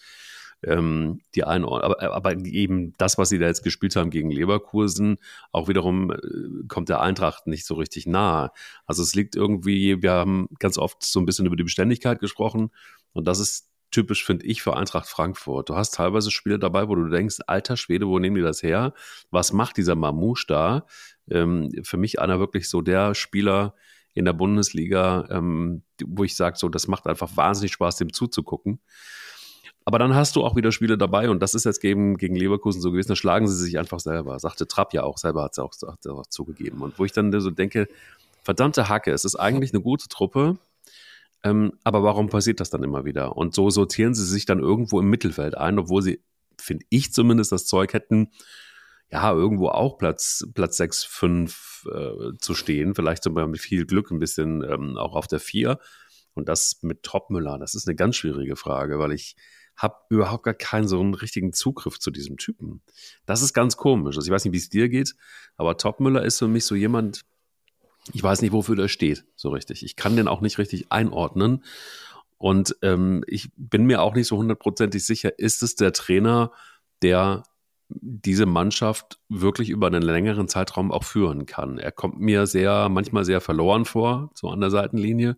[0.67, 5.19] Ähm, die Einordnung, aber, aber eben das, was sie da jetzt gespielt haben gegen Leverkusen,
[5.53, 8.51] auch wiederum äh, kommt der Eintracht nicht so richtig nahe.
[8.87, 12.71] Also es liegt irgendwie, wir haben ganz oft so ein bisschen über die Beständigkeit gesprochen
[13.13, 15.69] und das ist typisch, finde ich, für Eintracht Frankfurt.
[15.69, 18.93] Du hast teilweise Spiele dabei, wo du denkst, alter Schwede, wo nehmen die das her?
[19.31, 20.87] Was macht dieser Mamouche da?
[21.31, 23.75] Ähm, für mich einer wirklich so der Spieler
[24.13, 28.81] in der Bundesliga, ähm, wo ich sage, so, das macht einfach wahnsinnig Spaß, dem zuzugucken.
[29.85, 32.81] Aber dann hast du auch wieder Spiele dabei und das ist jetzt gegen, gegen Leverkusen
[32.81, 34.39] so gewesen, da schlagen sie sich einfach selber.
[34.39, 35.75] Sagte Trapp ja auch, selber hat es auch,
[36.09, 36.81] auch zugegeben.
[36.81, 37.89] Und wo ich dann so denke,
[38.43, 40.59] verdammte Hacke, es ist eigentlich eine gute Truppe,
[41.43, 43.37] ähm, aber warum passiert das dann immer wieder?
[43.37, 46.23] Und so sortieren sie sich dann irgendwo im Mittelfeld ein, obwohl sie,
[46.59, 48.31] finde ich zumindest, das Zeug hätten,
[49.11, 52.95] ja, irgendwo auch Platz, Platz 6, 5 äh, zu stehen.
[52.95, 55.79] Vielleicht sogar mit viel Glück ein bisschen ähm, auch auf der 4.
[56.33, 59.37] Und das mit Topmüller, das ist eine ganz schwierige Frage, weil ich
[59.77, 62.83] habe überhaupt gar keinen so einen richtigen Zugriff zu diesem Typen.
[63.27, 64.17] Das ist ganz komisch.
[64.17, 65.15] Also ich weiß nicht, wie es dir geht,
[65.57, 67.23] aber Topmüller ist für mich so jemand,
[68.13, 69.85] ich weiß nicht, wofür der steht, so richtig.
[69.85, 71.65] Ich kann den auch nicht richtig einordnen.
[72.39, 76.53] Und ähm, ich bin mir auch nicht so hundertprozentig sicher, ist es der Trainer,
[77.03, 77.45] der
[77.89, 81.79] diese Mannschaft wirklich über einen längeren Zeitraum auch führen kann.
[81.79, 85.37] Er kommt mir sehr, manchmal sehr verloren vor, so an der Seitenlinie.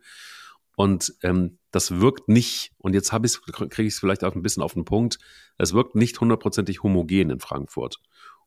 [0.77, 4.41] Und ähm, das wirkt nicht, und jetzt habe ich kriege ich es vielleicht auch ein
[4.41, 5.19] bisschen auf den Punkt,
[5.59, 8.01] es wirkt nicht hundertprozentig homogen in Frankfurt.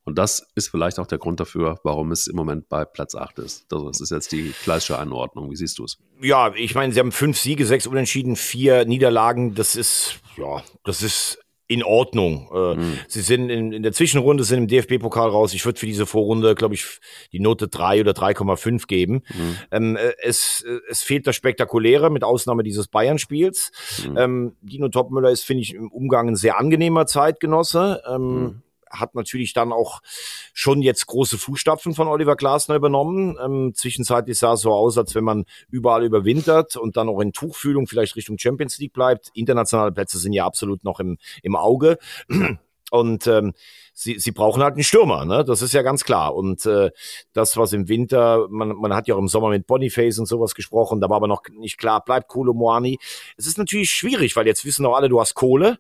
[0.04, 3.38] Und das ist vielleicht auch der Grund dafür, warum es im Moment bei Platz 8
[3.38, 3.72] ist.
[3.72, 5.52] Also das ist jetzt die klassische Anordnung.
[5.52, 6.00] Wie siehst du es?
[6.20, 9.54] Ja, ich meine, sie haben fünf Siege, sechs Unentschieden, vier Niederlagen.
[9.54, 11.38] Das ist, ja, das ist
[11.70, 12.50] in Ordnung.
[12.52, 12.98] Äh, mhm.
[13.08, 15.54] Sie sind in, in der Zwischenrunde, sind im DFB-Pokal raus.
[15.54, 17.00] Ich würde für diese Vorrunde, glaube ich,
[17.32, 19.22] die Note 3 oder 3,5 geben.
[19.30, 19.58] Mhm.
[19.72, 23.72] Ähm, äh, es, äh, es fehlt das Spektakuläre, mit Ausnahme dieses Bayern-Spiels.
[24.10, 24.18] Mhm.
[24.18, 28.02] Ähm, Dino Topmüller ist, finde ich, im Umgang ein sehr angenehmer Zeitgenosse.
[28.10, 30.02] Ähm, mhm hat natürlich dann auch
[30.54, 33.38] schon jetzt große Fußstapfen von Oliver Glasner übernommen.
[33.44, 37.34] Ähm, zwischenzeitlich sah es so aus, als wenn man überall überwintert und dann auch in
[37.34, 39.30] Tuchfühlung vielleicht Richtung Champions League bleibt.
[39.34, 41.98] Internationale Plätze sind ja absolut noch im, im Auge.
[42.92, 43.54] Und ähm,
[43.94, 45.46] sie, sie brauchen halt einen Stürmer, ne?
[45.46, 46.36] Das ist ja ganz klar.
[46.36, 46.90] Und äh,
[47.34, 50.56] das, was im Winter, man, man hat ja auch im Sommer mit Boniface und sowas
[50.56, 52.98] gesprochen, da war aber noch nicht klar, bleibt Kolo Moani.
[53.38, 55.78] Es ist natürlich schwierig, weil jetzt wissen auch alle, du hast Kohle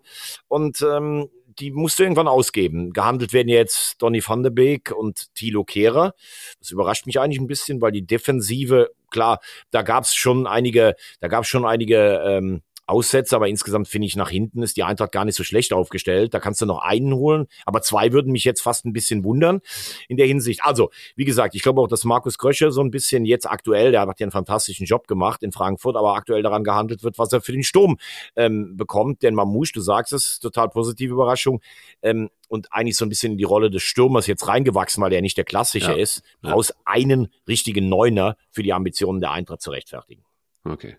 [0.47, 2.91] und ähm, die musst du irgendwann ausgeben.
[2.91, 6.13] Gehandelt werden jetzt Donny van de Beek und Thilo Kehrer.
[6.59, 9.39] Das überrascht mich eigentlich ein bisschen, weil die Defensive, klar,
[9.71, 14.07] da gab es schon einige, da gab es schon einige ähm, Aussätze, aber insgesamt finde
[14.07, 16.33] ich, nach hinten ist die Eintracht gar nicht so schlecht aufgestellt.
[16.33, 19.61] Da kannst du noch einen holen, aber zwei würden mich jetzt fast ein bisschen wundern
[20.07, 20.63] in der Hinsicht.
[20.63, 24.01] Also, wie gesagt, ich glaube auch, dass Markus Krösche so ein bisschen jetzt aktuell, der
[24.01, 27.41] hat ja einen fantastischen Job gemacht in Frankfurt, aber aktuell daran gehandelt wird, was er
[27.41, 27.97] für den Sturm
[28.35, 29.23] ähm, bekommt.
[29.23, 31.61] Denn Mamouche, du sagst es, total positive Überraschung.
[32.01, 35.21] Ähm, und eigentlich so ein bisschen in die Rolle des Stürmers jetzt reingewachsen, weil er
[35.21, 35.97] nicht der klassische ja.
[35.97, 36.51] ist, ja.
[36.51, 40.23] aus einen richtigen Neuner für die Ambitionen der Eintracht zu rechtfertigen.
[40.63, 40.97] Okay.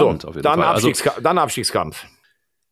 [0.00, 0.68] Spannend so, auf jeden dann, Fall.
[0.74, 2.06] Abstiegska also, dann Abstiegskampf.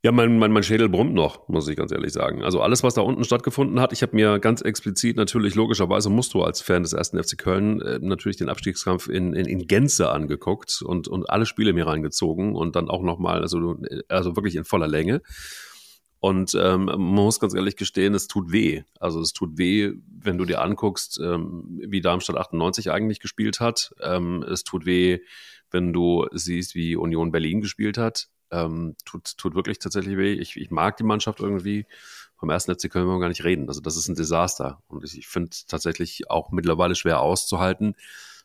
[0.05, 2.45] Ja, mein, mein, mein Schädel brummt noch, muss ich ganz ehrlich sagen.
[2.45, 6.35] Also alles, was da unten stattgefunden hat, ich habe mir ganz explizit natürlich, logischerweise musst
[6.35, 10.11] du als Fan des ersten FC Köln äh, natürlich den Abstiegskampf in, in, in Gänze
[10.11, 13.77] angeguckt und, und alle Spiele mir reingezogen und dann auch nochmal, also,
[14.09, 15.23] also wirklich in voller Länge.
[16.21, 18.83] Und ähm, man muss ganz ehrlich gestehen, es tut weh.
[19.01, 23.95] Also es tut weh, wenn du dir anguckst, ähm, wie Darmstadt 98 eigentlich gespielt hat.
[24.03, 25.21] Ähm, es tut weh,
[25.75, 28.29] wenn du siehst, wie Union Berlin gespielt hat.
[28.53, 30.33] Ähm, tut, tut wirklich tatsächlich weh.
[30.33, 31.87] Ich, ich mag die Mannschaft irgendwie.
[32.37, 33.67] Vom ersten FC können wir gar nicht reden.
[33.67, 34.81] Also das ist ein Desaster.
[34.87, 37.97] Und ich, ich finde tatsächlich auch mittlerweile schwer auszuhalten,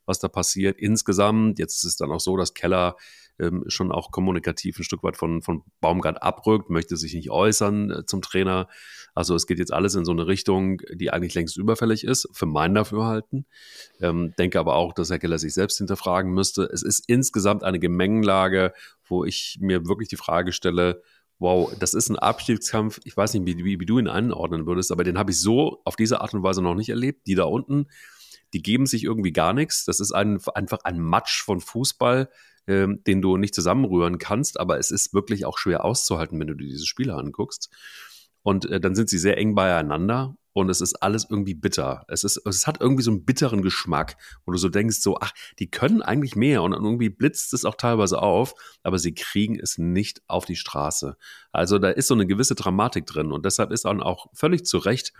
[0.05, 0.79] was da passiert.
[0.79, 2.95] Insgesamt, jetzt ist es dann auch so, dass Keller
[3.39, 7.91] ähm, schon auch kommunikativ ein Stück weit von, von Baumgart abrückt, möchte sich nicht äußern
[7.91, 8.67] äh, zum Trainer.
[9.15, 12.45] Also es geht jetzt alles in so eine Richtung, die eigentlich längst überfällig ist, für
[12.45, 13.45] mein Dafürhalten.
[14.01, 16.63] Ähm, denke aber auch, dass Herr Keller sich selbst hinterfragen müsste.
[16.63, 18.73] Es ist insgesamt eine Gemengenlage,
[19.05, 21.01] wo ich mir wirklich die Frage stelle,
[21.39, 22.99] wow, das ist ein Abstiegskampf.
[23.05, 25.81] Ich weiß nicht, wie, wie, wie du ihn einordnen würdest, aber den habe ich so
[25.85, 27.27] auf diese Art und Weise noch nicht erlebt.
[27.27, 27.87] Die da unten,
[28.53, 29.85] die geben sich irgendwie gar nichts.
[29.85, 32.29] Das ist ein, einfach ein Matsch von Fußball,
[32.69, 36.53] ähm, den du nicht zusammenrühren kannst, aber es ist wirklich auch schwer auszuhalten, wenn du
[36.53, 37.69] dir diese Spiele anguckst.
[38.43, 42.05] Und äh, dann sind sie sehr eng beieinander und es ist alles irgendwie bitter.
[42.07, 45.31] Es, ist, es hat irgendwie so einen bitteren Geschmack, wo du so denkst, so, ach,
[45.57, 48.53] die können eigentlich mehr und irgendwie blitzt es auch teilweise auf,
[48.83, 51.17] aber sie kriegen es nicht auf die Straße.
[51.51, 54.77] Also da ist so eine gewisse Dramatik drin und deshalb ist dann auch völlig zu
[54.77, 55.11] Recht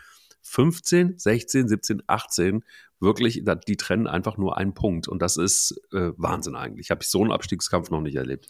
[0.42, 2.64] 15, 16, 17, 18
[3.00, 6.92] wirklich, die trennen einfach nur einen Punkt und das ist äh, Wahnsinn eigentlich.
[6.92, 8.48] Habe ich so einen Abstiegskampf noch nicht erlebt.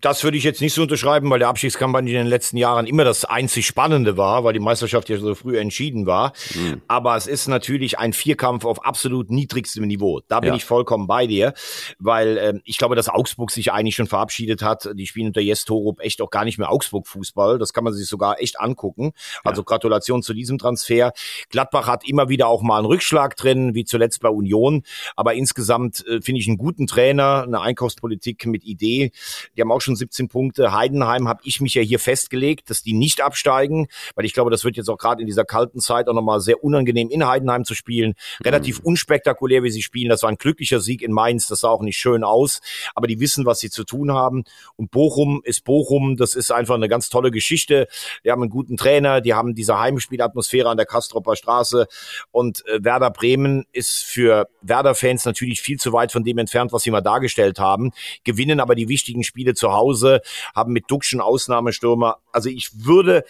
[0.00, 3.04] Das würde ich jetzt nicht so unterschreiben, weil der Abstiegskampagne in den letzten Jahren immer
[3.04, 6.32] das einzig Spannende war, weil die Meisterschaft ja so früh entschieden war.
[6.56, 6.82] Mhm.
[6.88, 10.22] Aber es ist natürlich ein Vierkampf auf absolut niedrigstem Niveau.
[10.26, 10.56] Da bin ja.
[10.56, 11.54] ich vollkommen bei dir,
[12.00, 14.90] weil äh, ich glaube, dass Augsburg sich eigentlich schon verabschiedet hat.
[14.94, 17.60] Die spielen unter Jes Torup echt auch gar nicht mehr Augsburg-Fußball.
[17.60, 19.12] Das kann man sich sogar echt angucken.
[19.44, 19.66] Also ja.
[19.66, 21.12] Gratulation zu diesem Transfer.
[21.48, 24.82] Gladbach hat immer wieder auch mal einen Rückschlag drin, wie zuletzt bei Union.
[25.14, 29.12] Aber insgesamt äh, finde ich einen guten Trainer, eine Einkaufspolitik mit Idee
[29.60, 30.72] die haben auch schon 17 Punkte.
[30.72, 34.64] Heidenheim habe ich mich ja hier festgelegt, dass die nicht absteigen, weil ich glaube, das
[34.64, 37.74] wird jetzt auch gerade in dieser kalten Zeit auch nochmal sehr unangenehm in Heidenheim zu
[37.74, 38.14] spielen.
[38.42, 38.86] Relativ mhm.
[38.86, 40.08] unspektakulär, wie sie spielen.
[40.08, 41.46] Das war ein glücklicher Sieg in Mainz.
[41.46, 42.62] Das sah auch nicht schön aus.
[42.94, 44.44] Aber die wissen, was sie zu tun haben.
[44.76, 46.16] Und Bochum ist Bochum.
[46.16, 47.86] Das ist einfach eine ganz tolle Geschichte.
[48.24, 49.20] Die haben einen guten Trainer.
[49.20, 51.86] Die haben diese Heimspielatmosphäre an der Kastropper Straße.
[52.30, 56.82] Und äh, Werder Bremen ist für Werder-Fans natürlich viel zu weit von dem entfernt, was
[56.82, 57.90] sie mal dargestellt haben.
[58.24, 60.20] Gewinnen aber die wichtigen Spiele Spiele zu Hause,
[60.54, 62.18] haben mit Duxchen Ausnahmestürmer.
[62.32, 63.24] Also ich würde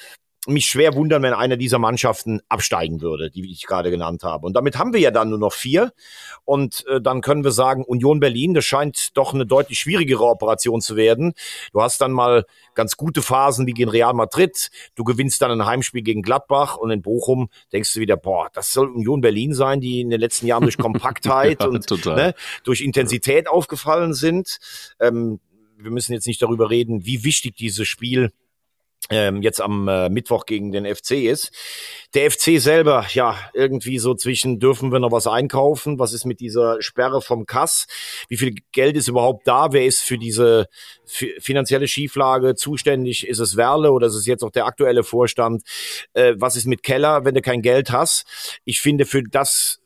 [0.47, 4.47] mich schwer wundern, wenn einer dieser Mannschaften absteigen würde, die ich gerade genannt habe.
[4.47, 5.93] Und damit haben wir ja dann nur noch vier.
[6.47, 10.81] Und äh, dann können wir sagen, Union Berlin, das scheint doch eine deutlich schwierigere Operation
[10.81, 11.35] zu werden.
[11.75, 14.71] Du hast dann mal ganz gute Phasen wie gegen Real Madrid.
[14.95, 18.73] Du gewinnst dann ein Heimspiel gegen Gladbach und in Bochum denkst du wieder, boah, das
[18.73, 22.81] soll Union Berlin sein, die in den letzten Jahren durch Kompaktheit ja, und ne, durch
[22.81, 24.59] Intensität aufgefallen sind.
[25.01, 25.39] Ähm,
[25.83, 28.31] wir müssen jetzt nicht darüber reden, wie wichtig dieses Spiel
[29.09, 31.51] ähm, jetzt am äh, Mittwoch gegen den FC ist.
[32.14, 35.99] Der FC selber, ja, irgendwie so zwischen, dürfen wir noch was einkaufen?
[35.99, 37.87] Was ist mit dieser Sperre vom Kass?
[38.28, 39.72] Wie viel Geld ist überhaupt da?
[39.72, 40.66] Wer ist für diese
[41.07, 43.26] finanzielle Schieflage zuständig?
[43.26, 45.62] Ist es Werle oder ist es jetzt auch der aktuelle Vorstand?
[46.12, 48.26] Äh, was ist mit Keller, wenn du kein Geld hast?
[48.64, 49.80] Ich finde, für das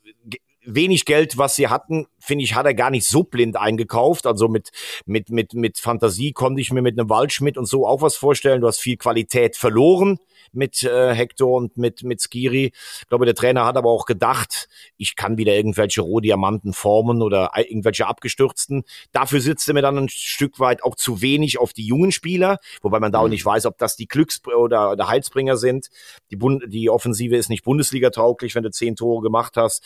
[0.65, 4.25] wenig Geld, was sie hatten, finde ich, hat er gar nicht so blind eingekauft.
[4.25, 4.71] Also mit,
[5.05, 8.61] mit, mit, mit Fantasie konnte ich mir mit einem Waldschmidt und so auch was vorstellen.
[8.61, 10.19] Du hast viel Qualität verloren
[10.51, 12.71] mit äh, Hector und mit, mit Skiri.
[13.01, 17.51] Ich glaube, der Trainer hat aber auch gedacht, ich kann wieder irgendwelche Rohdiamanten formen oder
[17.55, 18.83] irgendwelche abgestürzten.
[19.11, 22.59] Dafür sitzt er mir dann ein Stück weit auch zu wenig auf die jungen Spieler,
[22.81, 23.31] wobei man da auch mhm.
[23.31, 25.89] nicht weiß, ob das die Glücks- oder, oder Heilsbringer sind.
[26.31, 29.83] Die, Bund die Offensive ist nicht Bundesliga tauglich, wenn du zehn Tore gemacht hast.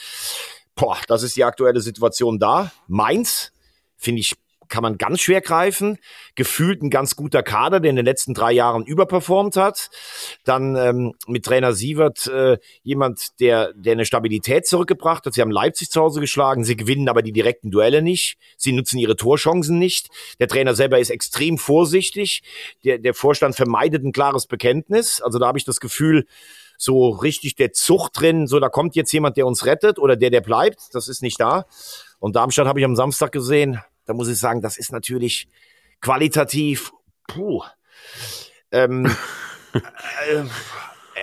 [0.79, 2.71] Boah, das ist die aktuelle Situation da.
[2.87, 3.51] Mainz,
[3.97, 4.35] finde ich,
[4.69, 5.97] kann man ganz schwer greifen.
[6.35, 9.89] Gefühlt ein ganz guter Kader, der in den letzten drei Jahren überperformt hat.
[10.45, 15.33] Dann ähm, mit Trainer Sievert äh, jemand, der, der eine Stabilität zurückgebracht hat.
[15.33, 18.37] Sie haben Leipzig zu Hause geschlagen, sie gewinnen aber die direkten Duelle nicht.
[18.55, 20.09] Sie nutzen ihre Torchancen nicht.
[20.39, 22.41] Der Trainer selber ist extrem vorsichtig.
[22.85, 25.19] Der, der Vorstand vermeidet ein klares Bekenntnis.
[25.19, 26.25] Also da habe ich das Gefühl,
[26.81, 30.29] so richtig der Zucht drin, so da kommt jetzt jemand, der uns rettet oder der,
[30.29, 31.65] der bleibt, das ist nicht da.
[32.19, 35.49] Und Darmstadt habe ich am Samstag gesehen, da muss ich sagen, das ist natürlich
[35.99, 36.93] qualitativ,
[37.27, 37.63] puh,
[38.71, 39.05] ähm,
[39.73, 40.43] äh,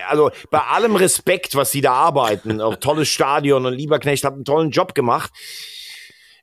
[0.08, 4.44] also bei allem Respekt, was sie da arbeiten, auch tolles Stadion und Lieberknecht hat einen
[4.44, 5.32] tollen Job gemacht.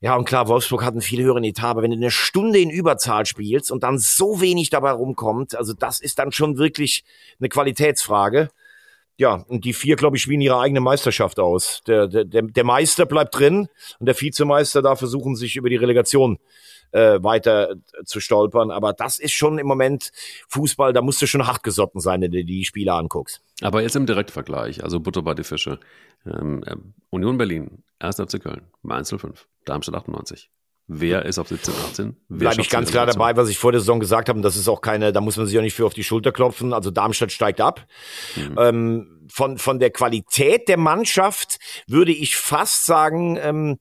[0.02, 2.72] Ja, und klar, Wolfsburg hat einen viel höheren Etat, aber wenn du eine Stunde in
[2.72, 7.06] Überzahl spielst und dann so wenig dabei rumkommt, also das ist dann schon wirklich
[7.40, 8.50] eine Qualitätsfrage.
[9.18, 11.82] Ja, und die vier, glaube ich, spielen ihre eigene Meisterschaft aus.
[11.86, 13.68] Der, der, der Meister bleibt drin
[14.00, 16.40] und der Vizemeister da versuchen, sich über die Relegation
[16.94, 18.72] äh, weiter zu stolpern.
[18.72, 20.12] Aber das ist schon im Moment
[20.50, 23.42] Fußball, da musst du schon hart gesotten sein, wenn du die Spiele anguckst.
[23.62, 25.80] Aber jetzt im Direktvergleich, also Butter bei die Fische.
[26.26, 26.76] Ähm, äh,
[27.10, 28.16] Union Berlin, 1.
[28.16, 30.50] FC Köln, Mainz 05, Darmstadt 98,
[30.88, 32.18] Wer ist auf 17, 18?
[32.28, 34.38] Bleibe ich ganz klar dabei, was ich vor der Saison gesagt habe.
[34.38, 36.34] Und das ist auch keine, da muss man sich auch nicht für auf die Schulter
[36.34, 36.74] klopfen.
[36.74, 37.86] Also Darmstadt steigt ab.
[38.36, 38.56] Mhm.
[38.60, 43.78] Ähm, von, von der Qualität der Mannschaft würde ich fast sagen, ähm,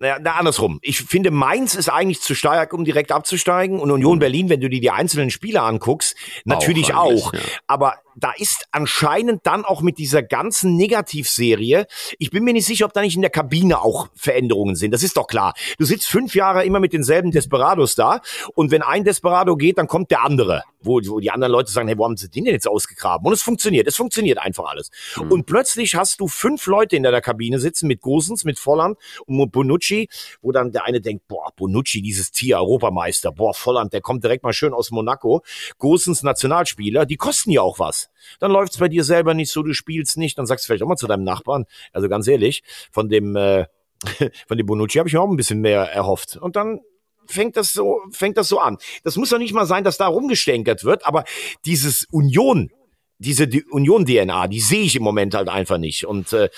[0.00, 0.78] naja, na, andersrum.
[0.82, 3.80] Ich finde, Mainz ist eigentlich zu stark, um direkt abzusteigen.
[3.80, 4.20] Und Union mhm.
[4.20, 6.14] Berlin, wenn du dir die einzelnen Spieler anguckst,
[6.44, 7.28] natürlich auch.
[7.28, 7.34] auch.
[7.34, 7.40] Ja.
[7.66, 11.86] Aber da ist anscheinend dann auch mit dieser ganzen Negativserie,
[12.18, 14.92] ich bin mir nicht sicher, ob da nicht in der Kabine auch Veränderungen sind.
[14.92, 15.54] Das ist doch klar.
[15.78, 18.20] Du sitzt fünf Jahre immer mit denselben Desperados da
[18.54, 20.62] und wenn ein Desperado geht, dann kommt der andere.
[20.82, 23.26] Wo, wo die anderen Leute sagen, hey, wo haben sie den denn jetzt ausgegraben?
[23.26, 23.86] Und es funktioniert.
[23.86, 24.90] Es funktioniert einfach alles.
[25.16, 25.32] Mhm.
[25.32, 28.96] Und plötzlich hast du fünf Leute in der Kabine sitzen mit Gosens, mit Volland
[29.26, 30.08] und mit Bonucci,
[30.40, 34.42] wo dann der eine denkt, boah, Bonucci, dieses Tier, Europameister, boah, Volland, der kommt direkt
[34.42, 35.42] mal schön aus Monaco.
[35.78, 38.09] Gosens, Nationalspieler, die kosten ja auch was.
[38.38, 40.88] Dann läuft's bei dir selber nicht so, du spielst nicht, dann sagst du vielleicht auch
[40.88, 43.66] mal zu deinem Nachbarn, also ganz ehrlich, von dem, äh,
[44.48, 46.36] von dem Bonucci habe ich mir auch ein bisschen mehr erhofft.
[46.36, 46.80] Und dann
[47.26, 48.78] fängt das so, fängt das so an.
[49.04, 51.24] Das muss doch nicht mal sein, dass da rumgestänkert wird, aber
[51.64, 52.70] dieses Union,
[53.18, 56.06] diese die Union-DNA, die sehe ich im Moment halt einfach nicht.
[56.06, 56.48] Und äh,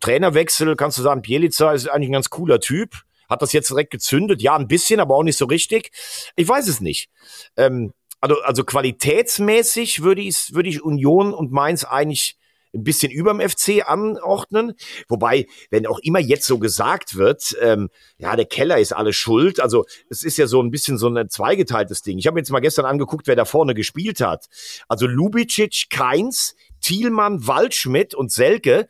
[0.00, 2.94] Trainerwechsel, kannst du sagen, Bielica ist eigentlich ein ganz cooler Typ.
[3.28, 4.42] Hat das jetzt direkt gezündet?
[4.42, 5.92] Ja, ein bisschen, aber auch nicht so richtig.
[6.36, 7.08] Ich weiß es nicht.
[7.56, 12.36] Ähm, also, also qualitätsmäßig würde ich, würde ich Union und Mainz eigentlich
[12.72, 14.74] ein bisschen überm FC anordnen.
[15.08, 19.60] Wobei, wenn auch immer jetzt so gesagt wird, ähm, ja, der Keller ist alles schuld.
[19.60, 22.18] Also es ist ja so ein bisschen so ein zweigeteiltes Ding.
[22.18, 24.46] Ich habe jetzt mal gestern angeguckt, wer da vorne gespielt hat.
[24.88, 28.86] Also Lubicic, Keins, Thielmann, Waldschmidt und Selke.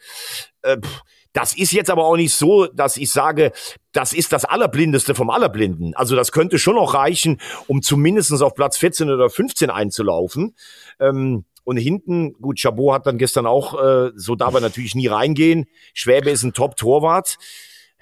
[0.63, 1.03] Äh, pff,
[1.33, 3.53] das ist jetzt aber auch nicht so, dass ich sage,
[3.93, 5.95] das ist das Allerblindeste vom Allerblinden.
[5.95, 10.55] Also das könnte schon noch reichen, um zumindestens auf Platz 14 oder 15 einzulaufen.
[10.99, 15.07] Ähm, und hinten, gut, Chabot hat dann gestern auch, äh, so darf er natürlich nie
[15.07, 15.67] reingehen.
[15.95, 17.37] Schwäbe ist ein Top-Torwart.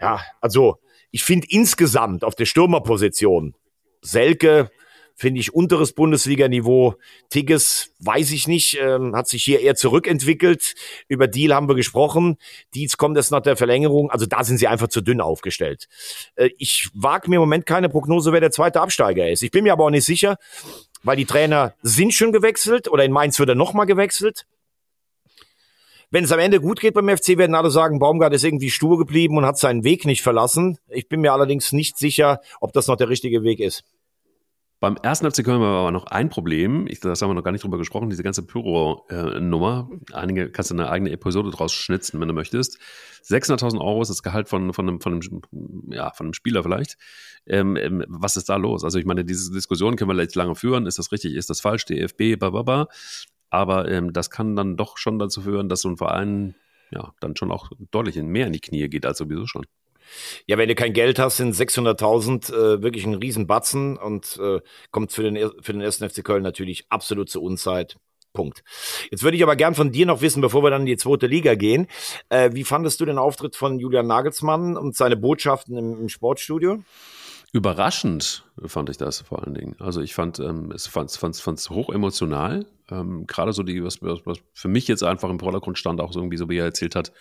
[0.00, 0.78] Ja, also
[1.10, 3.54] ich finde insgesamt auf der Stürmerposition
[4.00, 4.70] Selke,
[5.18, 6.94] finde ich, unteres Bundesliga-Niveau.
[7.28, 10.76] Tigges, weiß ich nicht, ähm, hat sich hier eher zurückentwickelt.
[11.08, 12.36] Über Deal haben wir gesprochen.
[12.72, 14.12] Dietz kommt erst nach der Verlängerung.
[14.12, 15.88] Also da sind sie einfach zu dünn aufgestellt.
[16.36, 19.42] Äh, ich wage mir im Moment keine Prognose, wer der zweite Absteiger ist.
[19.42, 20.38] Ich bin mir aber auch nicht sicher,
[21.02, 24.46] weil die Trainer sind schon gewechselt oder in Mainz wird er nochmal gewechselt.
[26.12, 28.98] Wenn es am Ende gut geht beim FC, werden alle sagen, Baumgart ist irgendwie stur
[28.98, 30.78] geblieben und hat seinen Weg nicht verlassen.
[30.86, 33.82] Ich bin mir allerdings nicht sicher, ob das noch der richtige Weg ist.
[34.80, 36.86] Beim ersten FC Köln wir aber noch ein Problem.
[36.88, 38.10] Ich, das haben wir noch gar nicht drüber gesprochen.
[38.10, 39.90] Diese ganze Pyro-Nummer.
[40.12, 42.78] Einige kannst du eine eigene Episode draus schnitzen, wenn du möchtest.
[43.24, 45.42] 600.000 Euro ist das Gehalt von, von, einem, von, einem,
[45.90, 46.96] ja, von einem Spieler vielleicht.
[47.46, 48.84] Ähm, ähm, was ist da los?
[48.84, 50.86] Also ich meine, diese Diskussion können wir vielleicht lange führen.
[50.86, 51.34] Ist das richtig?
[51.34, 51.84] Ist das falsch?
[51.86, 52.86] DFB, bababa.
[53.50, 56.54] Aber ähm, das kann dann doch schon dazu führen, dass so ein Verein
[56.92, 59.64] ja dann schon auch deutlich mehr in die Knie geht als sowieso schon.
[60.46, 65.12] Ja, wenn du kein Geld hast, sind 600.000 äh, wirklich ein Riesenbatzen und äh, kommt
[65.12, 67.96] für den, für den ersten FC Köln natürlich absolut zur Unzeit.
[68.34, 68.62] Punkt.
[69.10, 71.26] Jetzt würde ich aber gern von dir noch wissen, bevor wir dann in die zweite
[71.26, 71.88] Liga gehen,
[72.28, 76.84] äh, wie fandest du den Auftritt von Julian Nagelsmann und seine Botschaften im, im Sportstudio?
[77.52, 79.76] Überraschend fand ich das vor allen Dingen.
[79.78, 82.66] Also ich fand ähm, es fand es hoch emotional.
[82.90, 86.20] Ähm, Gerade so die, was, was für mich jetzt einfach im Vordergrund stand, auch so
[86.20, 87.12] irgendwie so wie er erzählt hat,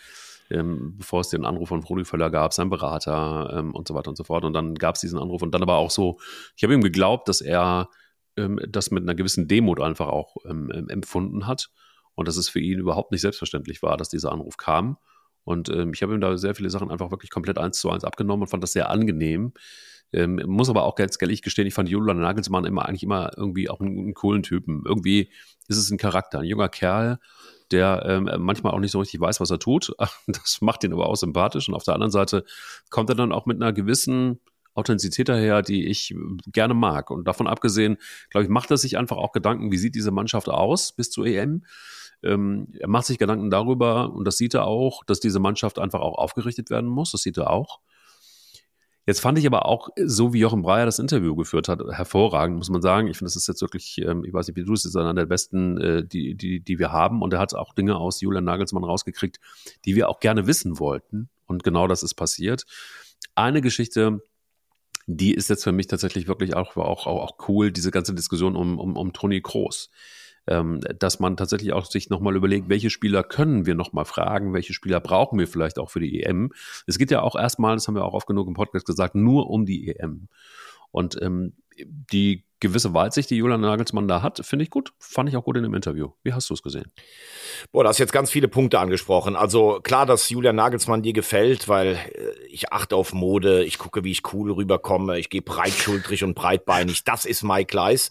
[0.49, 4.09] ähm, bevor es den Anruf von Frodi Völler gab, sein Berater ähm, und so weiter
[4.09, 4.45] und so fort.
[4.45, 6.17] Und dann gab es diesen Anruf und dann aber auch so,
[6.55, 7.89] ich habe ihm geglaubt, dass er
[8.37, 11.69] ähm, das mit einer gewissen Demut einfach auch ähm, ähm, empfunden hat
[12.15, 14.97] und dass es für ihn überhaupt nicht selbstverständlich war, dass dieser Anruf kam.
[15.43, 18.03] Und ähm, ich habe ihm da sehr viele Sachen einfach wirklich komplett eins zu eins
[18.03, 19.53] abgenommen und fand das sehr angenehm.
[20.13, 23.81] Muss aber auch ganz ehrlich gestehen, ich fand Julian Nagelsmann immer eigentlich immer irgendwie auch
[23.81, 24.83] einen, einen, coolen Typen.
[24.85, 25.33] Irgendwie
[25.67, 27.19] ist es ein Charakter, ein junger Kerl,
[27.71, 29.93] der ähm, manchmal auch nicht so richtig weiß, was er tut.
[30.27, 31.67] Das macht ihn aber auch sympathisch.
[31.67, 32.43] Und auf der anderen Seite
[32.89, 34.39] kommt er dann auch mit einer gewissen
[34.73, 36.15] Authentizität daher, die ich
[36.47, 37.09] gerne mag.
[37.09, 37.97] Und davon abgesehen,
[38.29, 41.25] glaube ich, macht er sich einfach auch Gedanken, wie sieht diese Mannschaft aus bis zur
[41.25, 41.63] EM.
[42.23, 45.99] Ähm, er macht sich Gedanken darüber, und das sieht er auch, dass diese Mannschaft einfach
[45.99, 47.11] auch aufgerichtet werden muss.
[47.11, 47.79] Das sieht er auch.
[49.07, 52.69] Jetzt fand ich aber auch, so wie Jochen Breyer das Interview geführt hat, hervorragend, muss
[52.69, 53.07] man sagen.
[53.07, 55.13] Ich finde, das ist jetzt wirklich, ähm, ich weiß nicht, wie du es ist, einer
[55.13, 57.21] der besten, äh, die, die, die wir haben.
[57.21, 59.39] Und er hat auch Dinge aus Julian Nagelsmann rausgekriegt,
[59.85, 61.29] die wir auch gerne wissen wollten.
[61.45, 62.65] Und genau das ist passiert.
[63.33, 64.21] Eine Geschichte,
[65.05, 68.77] die ist jetzt für mich tatsächlich wirklich auch, auch, auch cool, diese ganze Diskussion um,
[68.77, 69.89] um, um Toni Kroos
[70.47, 74.73] ähm, dass man tatsächlich auch sich nochmal überlegt, welche Spieler können wir nochmal fragen, welche
[74.73, 76.51] Spieler brauchen wir vielleicht auch für die EM.
[76.85, 79.49] Es geht ja auch erstmal, das haben wir auch oft genug im Podcast gesagt, nur
[79.49, 80.27] um die EM.
[80.91, 84.91] Und ähm, die gewisse Weitsicht, die Julian Nagelsmann da hat, finde ich gut.
[84.99, 86.09] Fand ich auch gut in dem Interview.
[86.23, 86.91] Wie hast du es gesehen?
[87.71, 89.35] Boah, du hast jetzt ganz viele Punkte angesprochen.
[89.35, 91.97] Also klar, dass Julian Nagelsmann dir gefällt, weil äh,
[92.49, 97.03] ich achte auf Mode, ich gucke, wie ich cool rüberkomme, ich gehe breitschultrig und breitbeinig.
[97.03, 98.09] Das ist Mike Leis,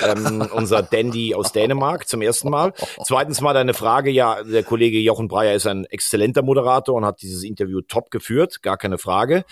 [0.00, 2.72] ähm, unser Dandy aus Dänemark zum ersten Mal.
[3.04, 7.20] Zweitens mal deine Frage, ja, der Kollege Jochen Breyer ist ein exzellenter Moderator und hat
[7.22, 9.44] dieses Interview top geführt, gar keine Frage.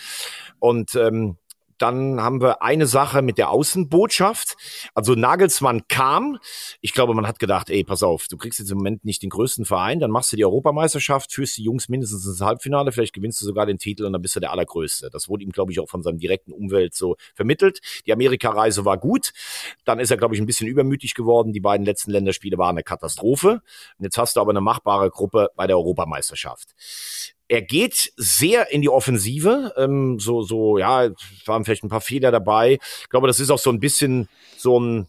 [0.59, 1.37] Und ähm,
[1.81, 4.57] dann haben wir eine Sache mit der Außenbotschaft.
[4.95, 6.39] Also Nagelsmann kam.
[6.81, 9.31] Ich glaube, man hat gedacht, ey, pass auf, du kriegst jetzt im Moment nicht den
[9.31, 13.41] größten Verein, dann machst du die Europameisterschaft, führst die Jungs mindestens ins Halbfinale, vielleicht gewinnst
[13.41, 15.09] du sogar den Titel und dann bist du der Allergrößte.
[15.11, 17.81] Das wurde ihm, glaube ich, auch von seinem direkten Umwelt so vermittelt.
[18.07, 19.33] Die Amerikareise war gut.
[19.85, 21.53] Dann ist er, glaube ich, ein bisschen übermütig geworden.
[21.53, 23.63] Die beiden letzten Länderspiele waren eine Katastrophe.
[23.99, 26.75] Und jetzt hast du aber eine machbare Gruppe bei der Europameisterschaft
[27.51, 29.75] er geht sehr in die Offensive.
[29.77, 31.11] Ähm, so, so, ja,
[31.47, 32.79] waren vielleicht ein paar Fehler dabei.
[33.03, 35.09] Ich glaube, das ist auch so ein bisschen so ein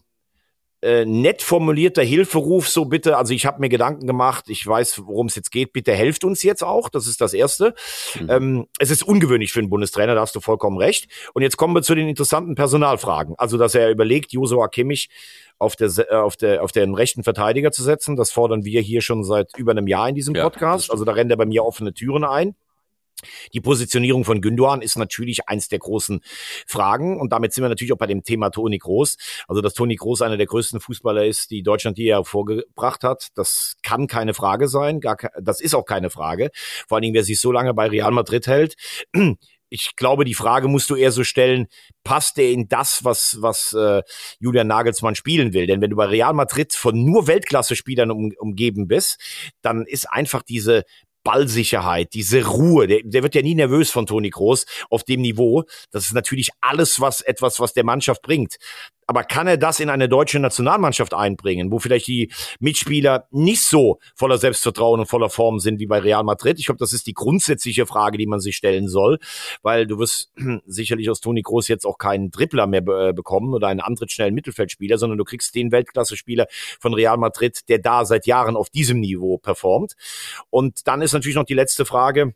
[0.82, 5.28] äh, nett formulierter Hilferuf, so bitte, also ich habe mir Gedanken gemacht, ich weiß, worum
[5.28, 7.74] es jetzt geht, bitte helft uns jetzt auch, das ist das Erste.
[8.20, 8.30] Mhm.
[8.30, 11.08] Ähm, es ist ungewöhnlich für einen Bundestrainer, da hast du vollkommen recht.
[11.34, 13.34] Und jetzt kommen wir zu den interessanten Personalfragen.
[13.38, 15.08] Also, dass er überlegt, Josua Kimmich
[15.58, 19.00] auf der, äh, auf der, auf den rechten Verteidiger zu setzen, das fordern wir hier
[19.00, 20.90] schon seit über einem Jahr in diesem ja, Podcast.
[20.90, 22.54] Also da rennt er bei mir offene Türen ein.
[23.52, 26.20] Die Positionierung von Gündogan ist natürlich eins der großen
[26.66, 29.16] Fragen und damit sind wir natürlich auch bei dem Thema Toni Groß.
[29.48, 33.76] Also, dass Toni Groß einer der größten Fußballer ist, die Deutschland je hervorgebracht hat, das
[33.82, 36.50] kann keine Frage sein, gar das ist auch keine Frage.
[36.88, 38.76] Vor allen Dingen, wer sich so lange bei Real Madrid hält.
[39.74, 41.66] Ich glaube, die Frage musst du eher so stellen,
[42.04, 44.02] passt er in das, was, was äh,
[44.38, 45.66] Julian Nagelsmann spielen will?
[45.66, 49.18] Denn wenn du bei Real Madrid von nur Weltklasse-Spielern um, umgeben bist,
[49.62, 50.84] dann ist einfach diese
[51.24, 52.86] Ballsicherheit, diese Ruhe.
[52.86, 55.64] Der, der wird ja nie nervös von Toni Groß auf dem Niveau.
[55.90, 58.56] Das ist natürlich alles, was etwas, was der Mannschaft bringt.
[59.06, 62.30] Aber kann er das in eine deutsche Nationalmannschaft einbringen, wo vielleicht die
[62.60, 66.58] Mitspieler nicht so voller Selbstvertrauen und voller Form sind wie bei Real Madrid?
[66.58, 69.18] Ich glaube, das ist die grundsätzliche Frage, die man sich stellen soll,
[69.62, 70.32] weil du wirst
[70.66, 74.34] sicherlich aus Toni Groß jetzt auch keinen Dribbler mehr äh, bekommen oder einen anderen schnellen
[74.34, 76.46] Mittelfeldspieler, sondern du kriegst den Weltklasse-Spieler
[76.80, 79.94] von Real Madrid, der da seit Jahren auf diesem Niveau performt.
[80.50, 82.34] Und dann ist natürlich noch die letzte Frage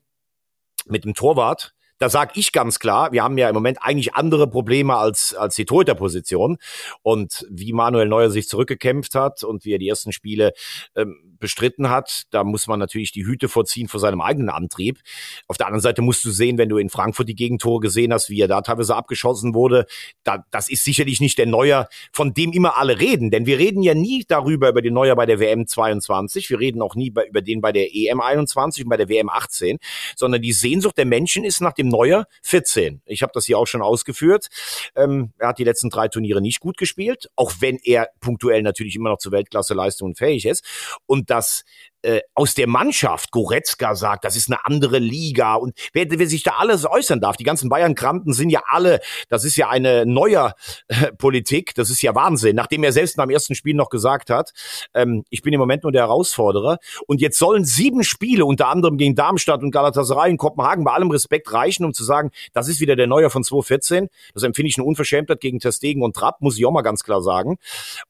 [0.87, 4.49] mit dem Torwart da sage ich ganz klar, wir haben ja im Moment eigentlich andere
[4.49, 6.59] Probleme als, als die Torhüterposition.
[7.03, 10.53] Und wie Manuel Neuer sich zurückgekämpft hat und wie er die ersten Spiele
[10.95, 12.25] ähm, bestritten hat.
[12.31, 15.01] Da muss man natürlich die Hüte vorziehen vor seinem eigenen Antrieb.
[15.49, 18.31] Auf der anderen Seite musst du sehen, wenn du in Frankfurt die Gegentore gesehen hast,
[18.31, 19.87] wie er da teilweise abgeschossen wurde,
[20.25, 23.31] da, das ist sicherlich nicht der Neuer, von dem immer alle reden.
[23.31, 26.51] Denn wir reden ja nie darüber, über den Neuer bei der WM 22.
[26.51, 29.29] Wir reden auch nie bei, über den bei der EM 21 und bei der WM
[29.29, 29.79] 18,
[30.17, 33.03] sondern die Sehnsucht der Menschen ist nach dem Neuer 14.
[33.07, 34.49] Ich habe das hier auch schon ausgeführt.
[34.95, 38.97] Ähm, er hat die letzten drei Turniere nicht gut gespielt, auch wenn er punktuell natürlich
[38.97, 40.65] immer noch zu Weltklasse-Leistungen fähig ist.
[41.07, 41.65] Und dass
[42.07, 46.45] äh, aus der Mannschaft Goretzka sagt, das ist eine andere Liga und wer, wer sich
[46.45, 50.53] da alles äußern darf, die ganzen Bayern-Kranten sind ja alle, das ist ja eine neue
[50.87, 54.53] äh, Politik, das ist ja Wahnsinn, nachdem er selbst beim ersten Spiel noch gesagt hat,
[54.95, 56.79] ähm, ich bin im Moment nur der Herausforderer.
[57.07, 61.11] Und jetzt sollen sieben Spiele, unter anderem gegen Darmstadt und Galatasaray in Kopenhagen, bei allem
[61.11, 64.79] Respekt reichen, um zu sagen, das ist wieder der Neuer von 2014, das empfinde ich
[64.79, 67.59] eine Unverschämtheit gegen Testegen und Trapp, muss ich auch mal ganz klar sagen.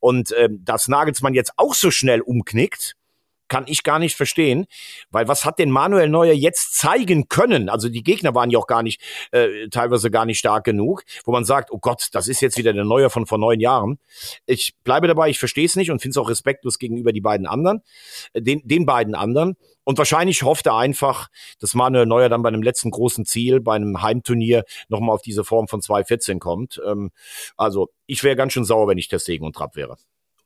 [0.00, 2.94] Und ähm, dass Nagelsmann jetzt auch so schnell umknickt,
[3.48, 4.66] kann ich gar nicht verstehen,
[5.10, 7.68] weil was hat denn Manuel Neuer jetzt zeigen können?
[7.68, 9.00] Also die Gegner waren ja auch gar nicht,
[9.32, 12.72] äh, teilweise gar nicht stark genug, wo man sagt, oh Gott, das ist jetzt wieder
[12.72, 13.98] der Neuer von vor neun Jahren.
[14.46, 17.46] Ich bleibe dabei, ich verstehe es nicht und finde es auch respektlos gegenüber die beiden
[17.46, 17.82] anderen,
[18.32, 19.56] äh, den, den beiden anderen.
[19.84, 21.28] Und wahrscheinlich hofft er einfach,
[21.60, 25.44] dass Manuel Neuer dann bei einem letzten großen Ziel, bei einem Heimturnier, nochmal auf diese
[25.44, 26.80] Form von 2.14 kommt.
[26.84, 27.10] Ähm,
[27.56, 29.96] also ich wäre ganz schön sauer, wenn ich Testegen und Trapp wäre.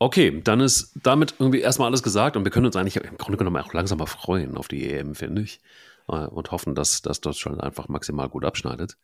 [0.02, 3.36] Okay, dann ist damit irgendwie erstmal alles gesagt und wir können uns eigentlich im Grunde
[3.36, 5.60] genommen auch langsam mal freuen auf die EM, finde ich.
[6.08, 8.96] Äh, und hoffen, dass, dass Deutschland einfach maximal gut abschneidet.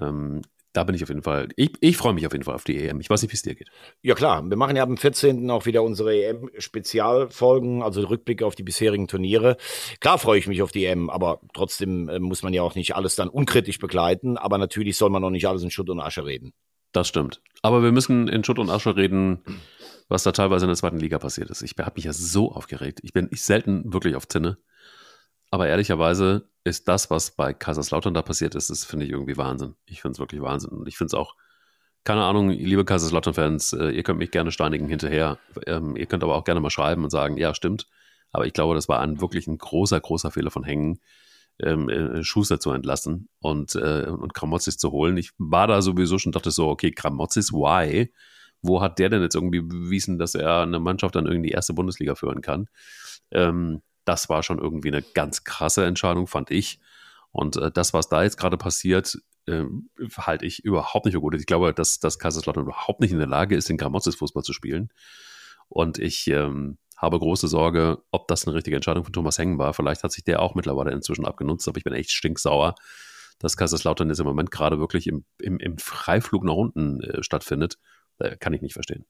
[0.00, 0.40] Ähm,
[0.72, 2.78] da bin ich auf jeden Fall, ich, ich freue mich auf jeden Fall auf die
[2.78, 3.00] EM.
[3.00, 3.68] Ich weiß nicht, wie es dir geht.
[4.00, 5.50] Ja klar, wir machen ja am 14.
[5.50, 9.58] auch wieder unsere EM-Spezialfolgen, also Rückblicke auf die bisherigen Turniere.
[10.00, 12.96] Klar freue ich mich auf die EM, aber trotzdem äh, muss man ja auch nicht
[12.96, 14.38] alles dann unkritisch begleiten.
[14.38, 16.54] Aber natürlich soll man auch nicht alles in Schutt und Asche reden.
[16.92, 17.40] Das stimmt.
[17.62, 19.42] Aber wir müssen in Schutt und Asche reden
[20.10, 21.62] was da teilweise in der zweiten Liga passiert ist.
[21.62, 22.98] Ich habe mich ja so aufgeregt.
[23.04, 24.58] Ich bin ich selten wirklich auf Zinne.
[25.52, 29.76] Aber ehrlicherweise ist das, was bei Kaiserslautern da passiert ist, das finde ich irgendwie Wahnsinn.
[29.86, 30.70] Ich finde es wirklich Wahnsinn.
[30.70, 31.36] Und ich finde es auch,
[32.02, 35.38] keine Ahnung, liebe Kaiserslautern-Fans, äh, ihr könnt mich gerne steinigen hinterher.
[35.66, 37.86] Ähm, ihr könnt aber auch gerne mal schreiben und sagen, ja, stimmt.
[38.32, 40.98] Aber ich glaube, das war ein wirklich ein großer, großer Fehler von Hängen,
[41.62, 45.16] ähm, äh, Schuster zu entlassen und, äh, und Kramotzis zu holen.
[45.16, 48.10] Ich war da sowieso schon, dachte so, okay, Kramotzis, why?
[48.62, 51.74] wo hat der denn jetzt irgendwie bewiesen, dass er eine Mannschaft dann irgendwie die erste
[51.74, 52.68] Bundesliga führen kann?
[53.30, 56.80] Ähm, das war schon irgendwie eine ganz krasse Entscheidung, fand ich.
[57.32, 59.64] Und äh, das, was da jetzt gerade passiert, äh,
[60.16, 61.34] halte ich überhaupt nicht für gut.
[61.34, 64.92] Ich glaube, dass, dass Kaiserslautern überhaupt nicht in der Lage ist, den Gramotzes-Fußball zu spielen.
[65.68, 69.72] Und ich ähm, habe große Sorge, ob das eine richtige Entscheidung von Thomas Hengen war.
[69.72, 72.74] Vielleicht hat sich der auch mittlerweile inzwischen abgenutzt, aber ich bin echt stinksauer,
[73.38, 77.78] dass Kaiserslautern jetzt im Moment gerade wirklich im, im, im Freiflug nach unten äh, stattfindet.
[78.18, 79.06] Äh, kann ich nicht verstehen.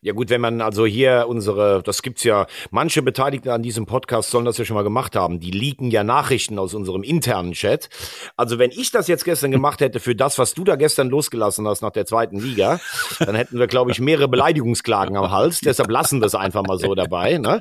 [0.00, 4.30] Ja gut, wenn man also hier unsere, das gibt's ja, manche Beteiligte an diesem Podcast
[4.30, 7.88] sollen das ja schon mal gemacht haben, die leaken ja Nachrichten aus unserem internen Chat.
[8.36, 11.66] Also wenn ich das jetzt gestern gemacht hätte für das, was du da gestern losgelassen
[11.66, 12.80] hast nach der zweiten Liga,
[13.18, 15.60] dann hätten wir, glaube ich, mehrere Beleidigungsklagen am Hals.
[15.60, 17.38] Deshalb lassen wir es einfach mal so dabei.
[17.38, 17.60] Ne?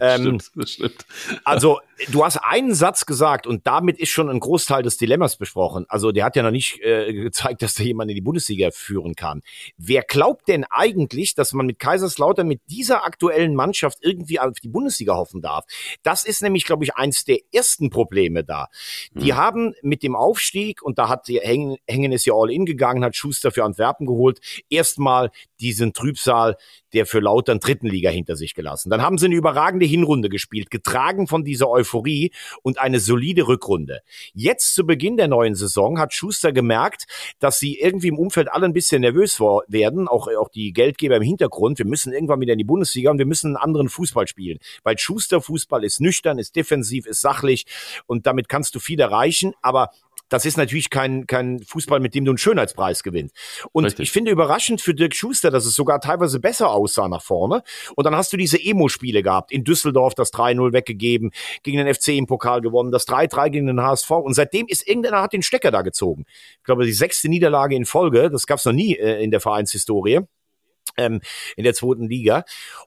[0.00, 1.06] Ähm, stimmt, das stimmt.
[1.44, 5.86] Also du hast einen Satz gesagt und damit ist schon ein Großteil des Dilemmas besprochen.
[5.88, 9.14] Also der hat ja noch nicht äh, gezeigt, dass da jemand in die Bundesliga führen
[9.14, 9.42] kann.
[9.76, 14.58] Wer glaubt denn eigentlich, nicht, dass man mit Kaiserslautern mit dieser aktuellen Mannschaft irgendwie auf
[14.58, 15.64] die Bundesliga hoffen darf.
[16.02, 18.68] Das ist nämlich, glaube ich, eins der ersten Probleme da.
[19.12, 19.36] Die mhm.
[19.36, 23.14] haben mit dem Aufstieg, und da hat Hängen, Hängen ist ja all in gegangen, hat
[23.14, 24.40] Schuster für Antwerpen geholt,
[24.70, 26.56] erstmal diesen Trübsal
[26.92, 28.90] der für Lautern dritten Liga hinter sich gelassen.
[28.90, 32.32] Dann haben sie eine überragende Hinrunde gespielt, getragen von dieser Euphorie
[32.62, 34.00] und eine solide Rückrunde.
[34.34, 37.06] Jetzt zu Beginn der neuen Saison hat Schuster gemerkt,
[37.38, 41.22] dass sie irgendwie im Umfeld alle ein bisschen nervös werden, auch, auch die Geldgeber im
[41.22, 41.78] Hintergrund.
[41.78, 44.58] Wir müssen irgendwann wieder in die Bundesliga und wir müssen einen anderen Fußball spielen.
[44.82, 47.66] Weil Schuster Fußball ist nüchtern, ist defensiv, ist sachlich
[48.06, 49.52] und damit kannst du viel erreichen.
[49.62, 49.90] Aber
[50.30, 53.36] das ist natürlich kein, kein Fußball, mit dem du einen Schönheitspreis gewinnst.
[53.72, 54.04] Und Richtig.
[54.04, 57.62] ich finde überraschend für Dirk Schuster, dass es sogar teilweise besser aussah nach vorne.
[57.96, 59.52] Und dann hast du diese Emo-Spiele gehabt.
[59.52, 63.82] In Düsseldorf das 3-0 weggegeben, gegen den FC im Pokal gewonnen, das 3-3 gegen den
[63.82, 64.10] HSV.
[64.10, 66.24] Und seitdem ist irgendeiner hat den Stecker da gezogen.
[66.58, 69.40] Ich glaube, die sechste Niederlage in Folge, das gab es noch nie äh, in der
[69.40, 70.20] Vereinshistorie
[70.96, 71.20] ähm,
[71.56, 72.44] in der zweiten Liga.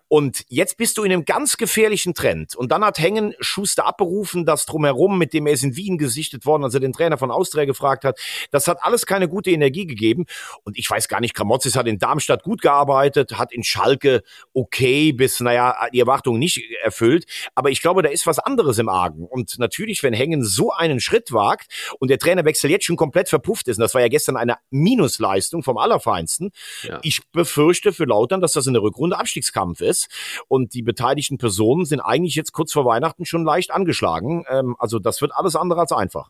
[0.08, 2.56] Und jetzt bist du in einem ganz gefährlichen Trend.
[2.56, 6.45] Und dann hat Hengen Schuster abberufen, das drumherum, mit dem er ist in Wien gesichtet
[6.45, 8.20] worden, als er den Trainer von Austria gefragt hat.
[8.51, 10.26] Das hat alles keine gute Energie gegeben.
[10.64, 14.22] Und ich weiß gar nicht, Kramotzis hat in Darmstadt gut gearbeitet, hat in Schalke
[14.54, 17.26] okay bis, naja, die Erwartungen nicht erfüllt.
[17.56, 19.26] Aber ich glaube, da ist was anderes im Argen.
[19.26, 23.68] Und natürlich, wenn Hengen so einen Schritt wagt und der Trainerwechsel jetzt schon komplett verpufft
[23.68, 26.51] ist, und das war ja gestern eine Minusleistung vom Allerfeinsten,
[26.84, 26.99] ja.
[27.01, 30.10] ich befürchte für Lautern, dass das in der Rückrunde Abstiegskampf ist.
[30.48, 34.46] Und die beteiligten Personen sind eigentlich jetzt kurz vor Weihnachten schon leicht angeschlagen.
[34.50, 36.30] Ähm, also das wird alles andere als einfach.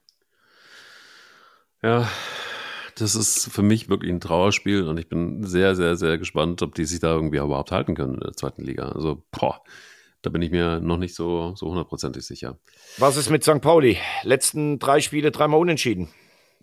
[1.82, 2.08] Ja,
[2.96, 6.76] das ist für mich wirklich ein Trauerspiel und ich bin sehr, sehr, sehr gespannt, ob
[6.76, 8.90] die sich da irgendwie überhaupt halten können in der zweiten Liga.
[8.90, 9.62] Also, boah,
[10.22, 12.58] da bin ich mir noch nicht so, so hundertprozentig sicher.
[12.98, 13.62] Was ist mit St.
[13.62, 13.98] Pauli?
[14.24, 16.10] Letzten drei Spiele, dreimal unentschieden.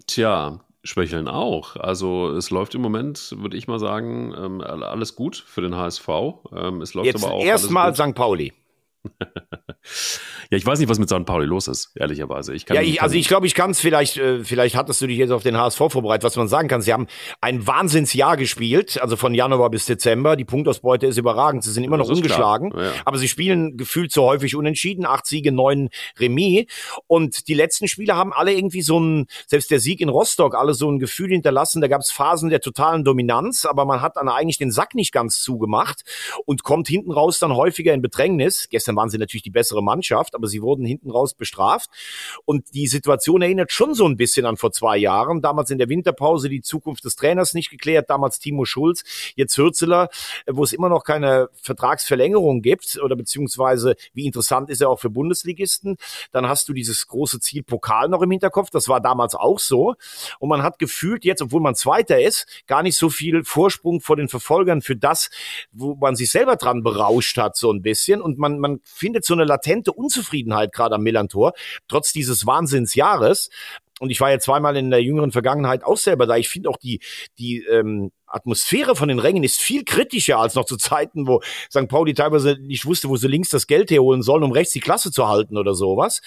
[0.07, 1.76] Tja, Schwächeln auch.
[1.76, 6.09] Also es läuft im Moment, würde ich mal sagen, ähm, alles gut für den HSV.
[6.55, 8.14] Ähm, es läuft Jetzt aber auch erstmal St.
[8.14, 8.53] Pauli.
[10.51, 11.25] ja, ich weiß nicht, was mit St.
[11.25, 12.53] Pauli los ist, ehrlicherweise.
[12.53, 15.07] Ich kann, ja, ich, also ich glaube, ich kann es vielleicht, äh, vielleicht hattest du
[15.07, 16.83] dich jetzt auf den HSV vorbereitet, was man sagen kann.
[16.83, 17.07] Sie haben
[17.41, 20.35] ein Wahnsinnsjahr gespielt, also von Januar bis Dezember.
[20.35, 21.63] Die Punktausbeute ist überragend.
[21.63, 22.91] Sie sind immer noch ungeschlagen, ja.
[23.05, 25.07] aber sie spielen gefühlt so häufig unentschieden.
[25.07, 25.89] Acht Siege, neun
[26.19, 26.67] Remis.
[27.07, 30.75] Und die letzten Spiele haben alle irgendwie so ein, selbst der Sieg in Rostock, alle
[30.75, 31.81] so ein Gefühl hinterlassen.
[31.81, 35.13] Da gab es Phasen der totalen Dominanz, aber man hat dann eigentlich den Sack nicht
[35.13, 36.03] ganz zugemacht
[36.45, 38.67] und kommt hinten raus dann häufiger in Bedrängnis.
[38.69, 41.91] Gestern waren sie natürlich die bessere Mannschaft, aber sie wurden hinten raus bestraft.
[42.47, 45.43] Und die Situation erinnert schon so ein bisschen an vor zwei Jahren.
[45.43, 48.09] Damals in der Winterpause die Zukunft des Trainers nicht geklärt.
[48.09, 49.05] Damals Timo Schulz,
[49.36, 50.09] jetzt Hürzeler,
[50.47, 55.11] wo es immer noch keine Vertragsverlängerung gibt oder beziehungsweise wie interessant ist er auch für
[55.11, 55.97] Bundesligisten.
[56.32, 58.70] Dann hast du dieses große Ziel Pokal noch im Hinterkopf.
[58.70, 59.95] Das war damals auch so.
[60.38, 64.16] Und man hat gefühlt jetzt, obwohl man Zweiter ist, gar nicht so viel Vorsprung vor
[64.16, 65.28] den Verfolgern für das,
[65.70, 68.22] wo man sich selber dran berauscht hat, so ein bisschen.
[68.22, 71.53] Und man, man findet so eine latente Unzufriedenheit gerade am Millantor,
[71.89, 73.51] trotz dieses Wahnsinnsjahres.
[74.01, 76.37] Und ich war ja zweimal in der jüngeren Vergangenheit auch selber da.
[76.37, 77.01] Ich finde auch die,
[77.39, 81.87] die ähm, Atmosphäre von den Rängen ist viel kritischer als noch zu Zeiten, wo St.
[81.87, 85.11] Pauli teilweise nicht wusste, wo sie links das Geld herholen sollen, um rechts die Klasse
[85.11, 86.22] zu halten oder sowas.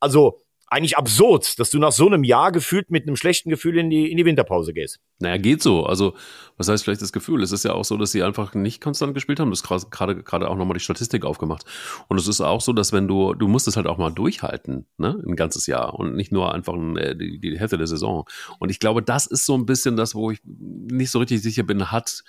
[0.00, 0.40] Also
[0.70, 4.10] eigentlich absurd, dass du nach so einem Jahr gefühlt mit einem schlechten Gefühl in die,
[4.10, 5.00] in die Winterpause gehst.
[5.18, 5.86] Naja, geht so.
[5.86, 6.14] Also,
[6.56, 7.42] was heißt vielleicht das Gefühl?
[7.42, 9.50] Es ist ja auch so, dass sie einfach nicht konstant gespielt haben.
[9.50, 11.64] Das ist gerade, gerade auch nochmal die Statistik aufgemacht.
[12.08, 14.86] Und es ist auch so, dass wenn du, du musst es halt auch mal durchhalten,
[14.98, 18.26] ne, ein ganzes Jahr und nicht nur einfach äh, die, die Hälfte der Saison.
[18.58, 21.62] Und ich glaube, das ist so ein bisschen das, wo ich nicht so richtig sicher
[21.62, 22.22] bin, hat,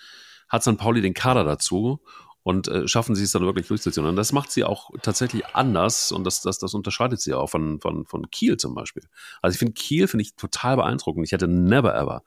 [0.47, 0.77] hat St.
[0.77, 1.99] Pauli den Kader dazu?
[2.43, 4.05] Und äh, schaffen sie es dann wirklich durchzuziehen.
[4.05, 7.79] Und das macht sie auch tatsächlich anders und das, das, das unterscheidet sie auch von,
[7.81, 9.03] von, von Kiel zum Beispiel.
[9.41, 11.25] Also ich finde Kiel finde ich total beeindruckend.
[11.25, 12.23] Ich hätte never ever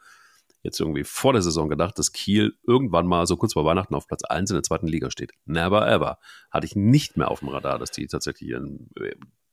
[0.62, 4.06] jetzt irgendwie vor der Saison gedacht, dass Kiel irgendwann mal so kurz vor Weihnachten auf
[4.06, 5.32] Platz 1 in der zweiten Liga steht.
[5.44, 6.18] Never ever.
[6.50, 8.88] Hatte ich nicht mehr auf dem Radar, dass die tatsächlich in,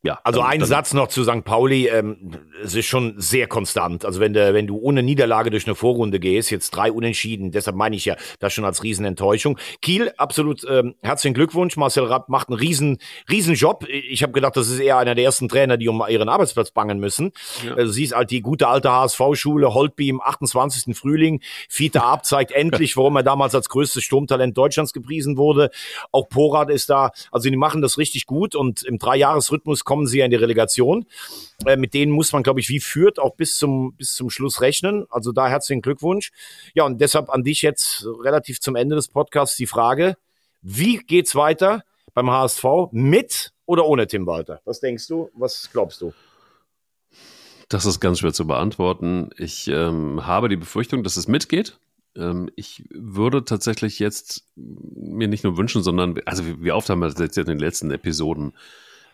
[0.01, 1.43] ja, also ein Satz noch zu St.
[1.43, 2.31] Pauli, ähm,
[2.63, 4.05] es ist schon sehr konstant.
[4.05, 7.75] Also wenn du, wenn du ohne Niederlage durch eine Vorrunde gehst, jetzt drei Unentschieden, deshalb
[7.75, 9.57] meine ich ja das schon als Riesenenttäuschung.
[9.81, 11.75] Kiel, absolut ähm, herzlichen Glückwunsch.
[11.75, 13.85] Marcel Rapp macht einen riesen, riesen Job.
[13.89, 16.99] Ich habe gedacht, das ist eher einer der ersten Trainer, die um ihren Arbeitsplatz bangen
[16.99, 17.33] müssen.
[17.65, 17.73] Ja.
[17.73, 20.95] Also, siehst halt die gute alte HSV-Schule, Holtby im 28.
[20.95, 21.41] Frühling.
[21.67, 25.71] Fiete Ab zeigt endlich, warum er damals als größtes Sturmtalent Deutschlands gepriesen wurde.
[26.13, 27.11] Auch Porat ist da.
[27.33, 31.07] Also die machen das richtig gut und im Dreijahresrhythmus kommen sie ja in die Relegation.
[31.65, 34.61] Äh, mit denen muss man, glaube ich, wie führt, auch bis zum, bis zum Schluss
[34.61, 35.07] rechnen.
[35.09, 36.31] Also da herzlichen Glückwunsch.
[36.75, 40.15] Ja, und deshalb an dich jetzt relativ zum Ende des Podcasts die Frage,
[40.61, 41.83] wie geht's weiter
[42.13, 44.61] beim HSV mit oder ohne Tim Walter?
[44.63, 45.31] Was denkst du?
[45.33, 46.13] Was glaubst du?
[47.67, 49.31] Das ist ganz schwer zu beantworten.
[49.37, 51.79] Ich ähm, habe die Befürchtung, dass es mitgeht.
[52.15, 57.09] Ähm, ich würde tatsächlich jetzt mir nicht nur wünschen, sondern, also wie oft haben wir
[57.09, 58.53] das jetzt in den letzten Episoden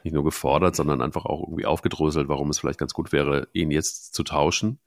[0.06, 3.72] nicht nur gefordert, sondern einfach auch irgendwie aufgedröselt, warum es vielleicht ganz gut wäre, ihn
[3.72, 4.80] jetzt zu tauschen.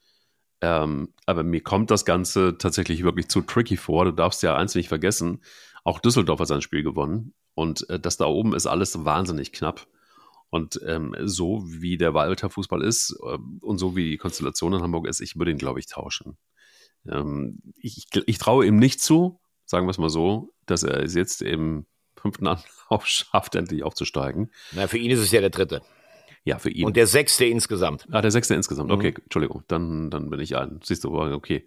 [0.61, 4.07] Ähm, aber mir kommt das Ganze tatsächlich wirklich zu tricky vor.
[4.07, 5.43] Du darfst ja eins nicht vergessen,
[5.85, 9.87] auch Düsseldorf hat sein Spiel gewonnen und äh, das da oben ist alles wahnsinnig knapp.
[10.51, 14.83] Und ähm, so wie der Walter Fußball ist äh, und so wie die Konstellation in
[14.83, 16.39] Hamburg ist, ich würde ihn, glaube ich, tauschen.
[17.07, 21.15] Ähm, ich, ich traue ihm nicht zu, sagen wir es mal so, dass er es
[21.15, 21.87] jetzt im
[22.21, 24.51] fünften Anlauf schafft, endlich aufzusteigen.
[24.73, 25.83] Na, für ihn ist es ja der dritte.
[26.45, 26.87] Ja, für ihn.
[26.87, 28.07] Und der sechste insgesamt.
[28.11, 28.91] Ah, der sechste insgesamt.
[28.91, 29.23] Okay, mhm.
[29.25, 29.65] Entschuldigung.
[29.69, 30.81] Dann, dann bin ich ein.
[30.83, 31.67] Siehst du, okay.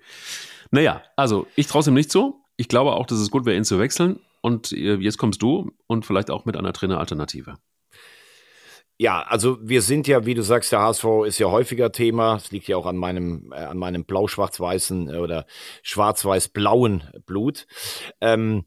[0.72, 2.44] Naja, also ich traue es ihm nicht zu.
[2.58, 4.20] Ich glaube auch, dass es gut wäre, ihn zu wechseln.
[4.42, 7.58] Und äh, jetzt kommst du und vielleicht auch mit einer Traineralternative.
[8.98, 12.36] Ja, also wir sind ja, wie du sagst, der HSV ist ja häufiger Thema.
[12.36, 15.46] Es liegt ja auch an meinem, äh, an meinem blau-schwarz-weißen äh, oder
[15.82, 17.66] schwarz-weiß-blauen Blut.
[18.20, 18.66] Ähm,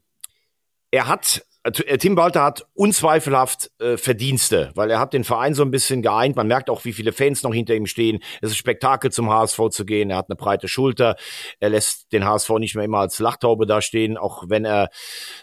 [0.91, 5.71] er hat Tim Walter hat unzweifelhaft äh, Verdienste, weil er hat den Verein so ein
[5.71, 6.35] bisschen geeint.
[6.35, 8.19] Man merkt auch, wie viele Fans noch hinter ihm stehen.
[8.41, 10.11] Es ist Spektakel zum HSV zu gehen.
[10.11, 11.15] Er hat eine breite Schulter.
[11.59, 14.89] Er lässt den HSV nicht mehr immer als Lachtaube dastehen, auch wenn er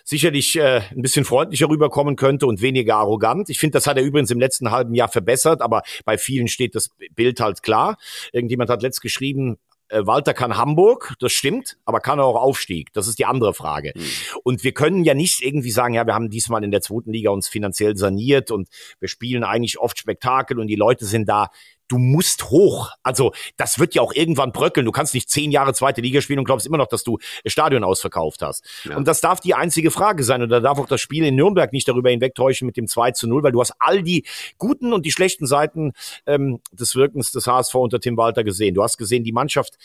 [0.04, 3.50] sicherlich äh, ein bisschen freundlicher rüberkommen könnte und weniger arrogant.
[3.50, 6.76] Ich finde, das hat er übrigens im letzten halben Jahr verbessert, aber bei vielen steht
[6.76, 7.96] das Bild halt klar.
[8.32, 9.58] Irgendjemand hat letzt geschrieben,
[9.92, 12.92] äh, Walter kann Hamburg, das stimmt, aber kann er auch Aufstieg?
[12.92, 13.92] Das ist die andere Frage.
[13.94, 14.00] Mhm.
[14.42, 17.30] Und wir können ja nicht irgendwie sagen, ja, wir haben diesmal in der zweiten Liga
[17.30, 18.68] uns finanziell saniert und
[19.00, 21.50] wir spielen eigentlich oft Spektakel und die Leute sind da
[21.92, 22.90] du musst hoch.
[23.02, 24.86] Also das wird ja auch irgendwann bröckeln.
[24.86, 27.84] Du kannst nicht zehn Jahre zweite Liga spielen und glaubst immer noch, dass du Stadion
[27.84, 28.64] ausverkauft hast.
[28.84, 28.96] Ja.
[28.96, 30.42] Und das darf die einzige Frage sein.
[30.42, 33.28] Und da darf auch das Spiel in Nürnberg nicht darüber hinwegtäuschen mit dem 2 zu
[33.28, 34.24] 0, weil du hast all die
[34.56, 35.92] guten und die schlechten Seiten
[36.26, 38.74] ähm, des Wirkens des HSV unter Tim Walter gesehen.
[38.74, 39.76] Du hast gesehen, die Mannschaft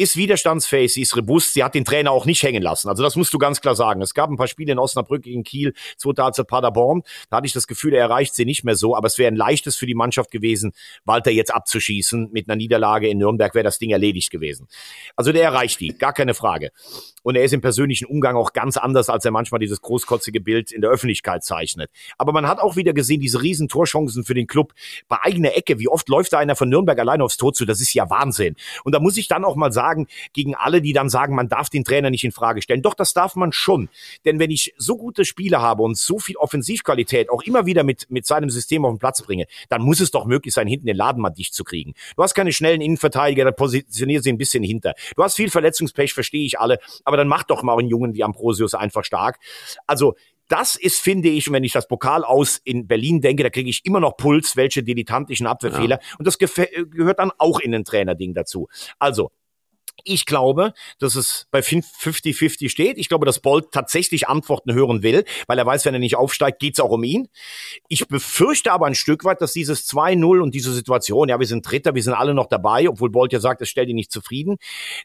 [0.00, 2.88] ist widerstandsfähig, sie ist robust, sie hat den Trainer auch nicht hängen lassen.
[2.88, 4.00] Also das musst du ganz klar sagen.
[4.02, 7.52] Es gab ein paar Spiele in Osnabrück gegen Kiel, zweite Halbzeit Paderborn, da hatte ich
[7.52, 9.94] das Gefühl, er erreicht sie nicht mehr so, aber es wäre ein leichtes für die
[9.94, 10.72] Mannschaft gewesen,
[11.04, 12.30] Walter jetzt abzuschießen.
[12.32, 14.68] Mit einer Niederlage in Nürnberg wäre das Ding erledigt gewesen.
[15.16, 16.70] Also der erreicht die, gar keine Frage.
[17.22, 20.72] Und er ist im persönlichen Umgang auch ganz anders, als er manchmal dieses großkotzige Bild
[20.72, 21.90] in der Öffentlichkeit zeichnet.
[22.16, 24.72] Aber man hat auch wieder gesehen, diese riesen Torchancen für den Club
[25.08, 25.78] bei eigener Ecke.
[25.78, 27.64] Wie oft läuft da einer von Nürnberg allein aufs Tor zu?
[27.66, 28.56] Das ist ja Wahnsinn.
[28.84, 31.48] Und da muss ich dann auch mal sagen, sagen, gegen alle, die dann sagen, man
[31.48, 32.82] darf den Trainer nicht in Frage stellen.
[32.82, 33.88] Doch, das darf man schon.
[34.24, 38.10] Denn wenn ich so gute Spiele habe und so viel Offensivqualität auch immer wieder mit,
[38.10, 40.96] mit seinem System auf den Platz bringe, dann muss es doch möglich sein, hinten den
[40.96, 41.94] Laden mal dicht zu kriegen.
[42.16, 44.94] Du hast keine schnellen Innenverteidiger, dann positionier sie ein bisschen hinter.
[45.16, 48.22] Du hast viel Verletzungspech, verstehe ich alle, aber dann mach doch mal einen Jungen wie
[48.22, 49.38] Ambrosius einfach stark.
[49.86, 50.14] Also
[50.50, 53.86] das ist, finde ich, wenn ich das Pokal aus in Berlin denke, da kriege ich
[53.86, 56.00] immer noch Puls, welche dilettantischen Abwehrfehler.
[56.02, 56.16] Ja.
[56.18, 58.68] Und das gehört dann auch in ein Trainerding dazu.
[58.98, 59.30] Also,
[60.04, 62.98] ich glaube, dass es bei 50-50 steht.
[62.98, 66.58] Ich glaube, dass Bolt tatsächlich Antworten hören will, weil er weiß, wenn er nicht aufsteigt,
[66.58, 67.28] geht's auch um ihn.
[67.88, 71.68] Ich befürchte aber ein Stück weit, dass dieses 2-0 und diese Situation, ja, wir sind
[71.68, 74.56] Dritter, wir sind alle noch dabei, obwohl Bolt ja sagt, es stellt ihn nicht zufrieden,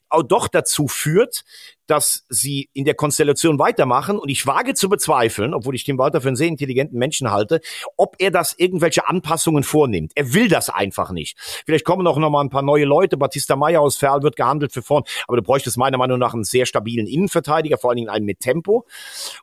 [0.10, 1.44] auch doch dazu führt,
[1.88, 4.18] dass sie in der Konstellation weitermachen.
[4.18, 7.62] Und ich wage zu bezweifeln, obwohl ich Tim Walter für einen sehr intelligenten Menschen halte,
[7.98, 10.12] ob er das irgendwelche Anpassungen vornimmt.
[10.16, 11.38] Er will das einfach nicht.
[11.66, 13.18] Vielleicht kommen auch noch mal ein paar neue Leute.
[13.18, 15.04] Batista Meyer aus Ferl wird gehandelt für vorn.
[15.28, 18.40] Aber du bräuchtest meiner Meinung nach einen sehr stabilen Innenverteidiger, vor allen Dingen einen mit
[18.40, 18.86] Tempo.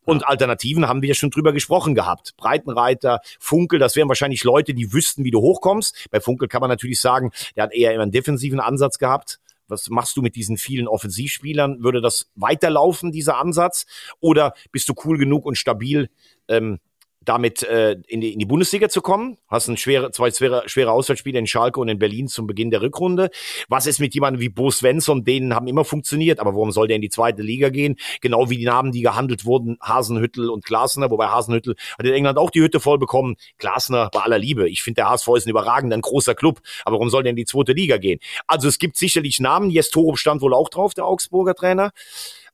[0.05, 0.29] Und ja.
[0.29, 2.35] Alternativen haben wir ja schon drüber gesprochen gehabt.
[2.37, 6.09] Breitenreiter, Funkel, das wären wahrscheinlich Leute, die wüssten, wie du hochkommst.
[6.11, 9.39] Bei Funkel kann man natürlich sagen, der hat eher immer einen defensiven Ansatz gehabt.
[9.69, 11.83] Was machst du mit diesen vielen Offensivspielern?
[11.83, 13.87] Würde das weiterlaufen, dieser Ansatz?
[14.21, 16.11] Oder bist du cool genug und stabil,
[16.49, 16.79] ähm,
[17.25, 19.39] damit äh, in, die, in die Bundesliga zu kommen.
[19.49, 22.83] Hast ein schwere, zwei schwere, schwere Auswärtsspiele in Schalke und in Berlin zum Beginn der
[22.83, 23.31] Rückrunde.
[23.69, 25.25] Was ist mit jemandem wie Bo Svensson?
[25.25, 27.97] Denen haben immer funktioniert, aber warum soll der in die zweite Liga gehen?
[28.21, 32.39] Genau wie die Namen, die gehandelt wurden, Hasenhüttel und Glasner, wobei Hasenhüttel hat in England
[32.39, 33.37] auch die Hütte voll bekommen.
[33.59, 34.69] Glasner bei aller Liebe.
[34.69, 37.37] Ich finde, der HSV ist ein überragender, ein großer Club, aber warum soll der in
[37.37, 38.21] die zweite Liga gehen?
[38.47, 39.71] Also es gibt sicherlich Namen.
[39.71, 41.93] Jes Torup stand wohl auch drauf, der Augsburger Trainer.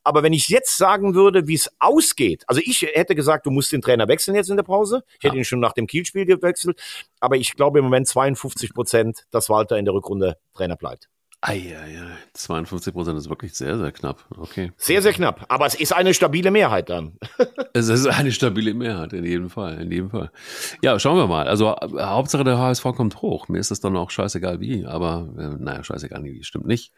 [0.05, 3.73] Aber wenn ich jetzt sagen würde, wie es ausgeht, also ich hätte gesagt, du musst
[3.73, 5.03] den Trainer wechseln jetzt in der Pause.
[5.19, 6.81] Ich hätte ihn schon nach dem Kielspiel gewechselt.
[7.21, 11.09] Aber ich glaube im Moment 52 Prozent, dass Walter in der Rückrunde Trainer bleibt.
[11.41, 14.25] Eieiei, 52 Prozent ist wirklich sehr, sehr knapp.
[14.37, 14.73] Okay.
[14.77, 15.47] Sehr, sehr knapp.
[15.49, 17.17] Aber es ist eine stabile Mehrheit dann.
[17.75, 20.33] es ist eine stabile Mehrheit, in jedem Fall, in jedem Fall.
[20.83, 21.47] Ja, schauen wir mal.
[21.47, 23.47] Also Hauptsache der HSV kommt hoch.
[23.47, 26.93] Mir ist das dann auch scheißegal wie, aber äh, naja, scheißegal wie, stimmt nicht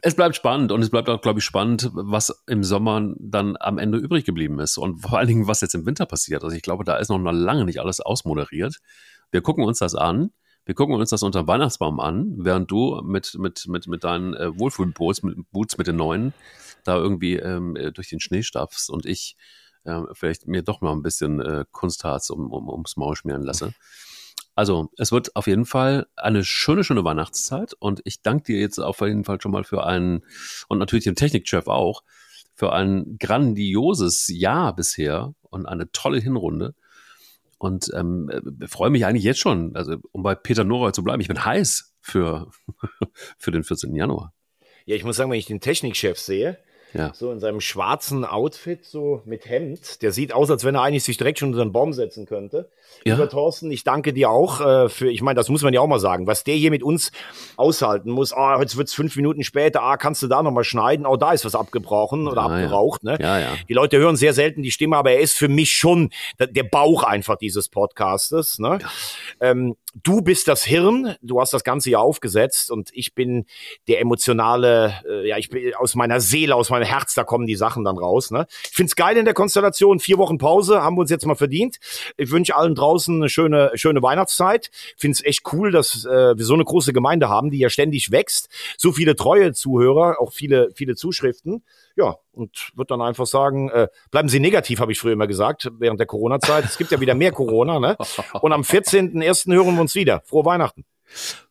[0.00, 3.78] es bleibt spannend und es bleibt auch, glaube ich, spannend, was im Sommer dann am
[3.78, 6.42] Ende übrig geblieben ist und vor allen Dingen, was jetzt im Winter passiert.
[6.42, 8.78] Also ich glaube, da ist noch lange nicht alles ausmoderiert.
[9.30, 10.30] Wir gucken uns das an.
[10.64, 14.56] Wir gucken uns das unter Weihnachtsbaum an, während du mit, mit, mit, mit deinen äh,
[14.58, 16.34] Wohlfühlboots, mit Boots mit den neuen,
[16.84, 19.36] da irgendwie ähm, äh, durch den Schnee stapfst und ich
[19.84, 23.74] äh, vielleicht mir doch mal ein bisschen äh, Kunstharz um, um, ums Maul schmieren lasse.
[24.54, 28.78] Also, es wird auf jeden Fall eine schöne, schöne Weihnachtszeit und ich danke dir jetzt
[28.78, 30.24] auf jeden Fall schon mal für einen
[30.68, 32.02] und natürlich dem Technikchef auch
[32.54, 36.74] für ein grandioses Jahr bisher und eine tolle Hinrunde.
[37.58, 41.20] Und ähm, äh, freue mich eigentlich jetzt schon, also um bei Peter Noroy zu bleiben.
[41.20, 42.50] Ich bin heiß für,
[43.38, 43.94] für den 14.
[43.94, 44.34] Januar.
[44.84, 46.58] Ja, ich muss sagen, wenn ich den Technikchef sehe,
[46.94, 47.12] ja.
[47.14, 50.02] So in seinem schwarzen Outfit, so mit Hemd.
[50.02, 52.70] Der sieht aus, als wenn er eigentlich sich direkt schon unter einen Baum setzen könnte.
[53.04, 53.14] Ja.
[53.14, 55.86] Lieber Thorsten, ich danke dir auch äh, für, ich meine, das muss man ja auch
[55.86, 57.10] mal sagen, was der hier mit uns
[57.56, 58.32] aushalten muss.
[58.32, 61.06] Ah, jetzt wird's fünf Minuten später, ah, kannst du da nochmal schneiden?
[61.06, 63.02] Oh, da ist was abgebrochen oder ja, abgeraucht.
[63.04, 63.16] Ne?
[63.20, 63.54] Ja, ja.
[63.68, 67.02] Die Leute hören sehr selten die Stimme, aber er ist für mich schon der Bauch
[67.02, 68.58] einfach dieses Podcastes.
[68.58, 68.78] Ne?
[69.40, 73.46] Ähm, du bist das Hirn, du hast das Ganze ja aufgesetzt und ich bin
[73.88, 77.56] der emotionale, äh, ja, ich bin aus meiner Seele, aus meinem Herz, da kommen die
[77.56, 78.30] Sachen dann raus.
[78.30, 78.46] Ne?
[78.64, 81.78] Ich find's geil in der Konstellation, vier Wochen Pause haben wir uns jetzt mal verdient.
[82.16, 84.70] Ich wünsche allen draußen eine schöne, schöne Weihnachtszeit.
[84.96, 88.48] Find's echt cool, dass äh, wir so eine große Gemeinde haben, die ja ständig wächst.
[88.76, 91.62] So viele treue Zuhörer, auch viele, viele Zuschriften.
[91.96, 95.70] Ja, und würde dann einfach sagen, äh, bleiben Sie negativ, habe ich früher immer gesagt,
[95.78, 96.64] während der Corona-Zeit.
[96.64, 97.96] Es gibt ja wieder mehr Corona, ne?
[98.40, 99.52] Und am 14.01.
[99.52, 100.22] hören wir uns wieder.
[100.24, 100.84] Frohe Weihnachten.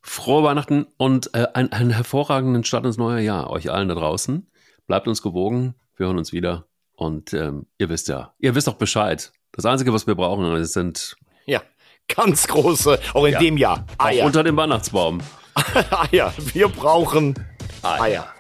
[0.02, 4.51] Frohe Weihnachten und äh, ein, einen hervorragenden Start ins neue Jahr euch allen da draußen.
[4.88, 6.66] Bleibt uns gewogen, wir hören uns wieder.
[6.96, 9.32] Und ähm, ihr wisst ja, ihr wisst auch Bescheid.
[9.52, 11.16] Das Einzige, was wir brauchen, sind
[11.46, 11.62] ja
[12.08, 14.24] ganz große, auch in ja, dem Jahr, Eier.
[14.24, 15.22] Auch unter dem Weihnachtsbaum.
[16.12, 16.34] Eier.
[16.54, 17.36] Wir brauchen
[17.82, 18.02] Eier.
[18.02, 18.34] Eier.